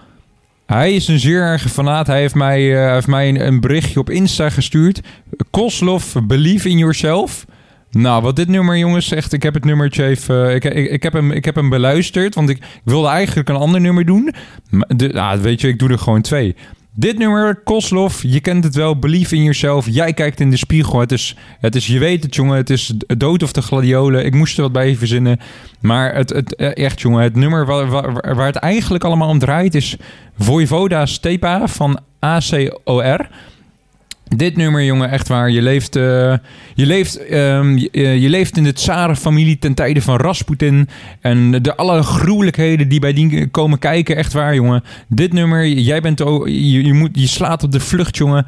[0.67, 2.07] Hij is een zeer erge fanaat.
[2.07, 5.01] Hij heeft mij, eh, heeft mij een, berichtje op Insta gestuurd.
[5.51, 7.47] Koslov, Believe in Yourself.
[7.91, 10.55] Nou, wat dit nummer, jongens, echt, ik heb het nummertje even...
[10.55, 13.57] Ik, ik, ik, heb, hem, ik heb hem beluisterd, want ik, ik wilde eigenlijk een
[13.57, 14.35] ander nummer doen.
[14.71, 16.57] Maar nou, weet je, ik doe er gewoon twee.
[16.99, 19.87] Dit nummer, Koslov, je kent het wel, Believe in Yourself.
[19.89, 21.01] Jij kijkt in de spiegel.
[21.01, 22.57] Het is, het is je weet het, jongen.
[22.57, 24.25] Het is dood of de gladiolen.
[24.25, 25.39] Ik moest er wat bij verzinnen.
[25.81, 29.39] Maar het, het, eh, echt, jongen, het nummer waar, waar, waar het eigenlijk allemaal om
[29.39, 29.97] draait is
[30.39, 33.29] Voivoda Stepa van ACOR.
[34.35, 35.51] Dit nummer, jongen, echt waar.
[35.51, 36.35] Je leeft, eh,
[36.75, 40.89] je leeft, ehm, je, eh, je leeft in de Tsaren-familie ten tijde van Rasputin.
[41.21, 44.83] En de alle gruwelijkheden die bij die komen kijken, echt waar, jongen.
[45.09, 48.47] Dit nummer, jij bent, je, je, moet, je slaat op de vlucht, jongen.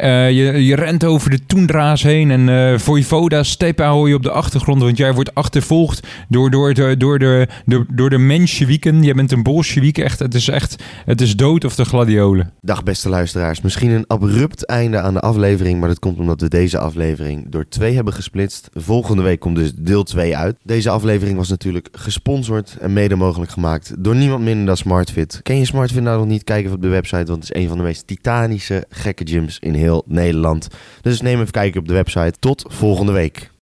[0.00, 4.30] Eh, je, rent over de toendra's heen en eh Voivoda Stepa hoor je op de
[4.30, 7.48] achtergrond, want jij wordt achtervolgd door, door, de, door, de,
[7.88, 9.02] door, de Mensjewieken.
[9.02, 10.18] Jij bent een Bolsjewiek, echt.
[10.18, 12.52] Het is echt, het is dood of de gladiolen.
[12.60, 13.60] Dag beste luisteraars.
[13.60, 17.68] Misschien een abrupt einde aan de aflevering, maar dat komt omdat we deze aflevering door
[17.68, 18.68] twee hebben gesplitst.
[18.74, 20.56] Volgende week komt dus deel 2 uit.
[20.62, 25.40] Deze aflevering was natuurlijk gesponsord en mede mogelijk gemaakt door niemand minder dan SmartFit.
[25.42, 26.44] Ken je SmartFit nou nog niet?
[26.44, 29.58] Kijk even op de website, want het is een van de meest titanische gekke gyms
[29.58, 29.74] in
[30.06, 30.68] Nederland.
[31.02, 32.32] Dus neem even kijken op de website.
[32.38, 33.49] Tot volgende week.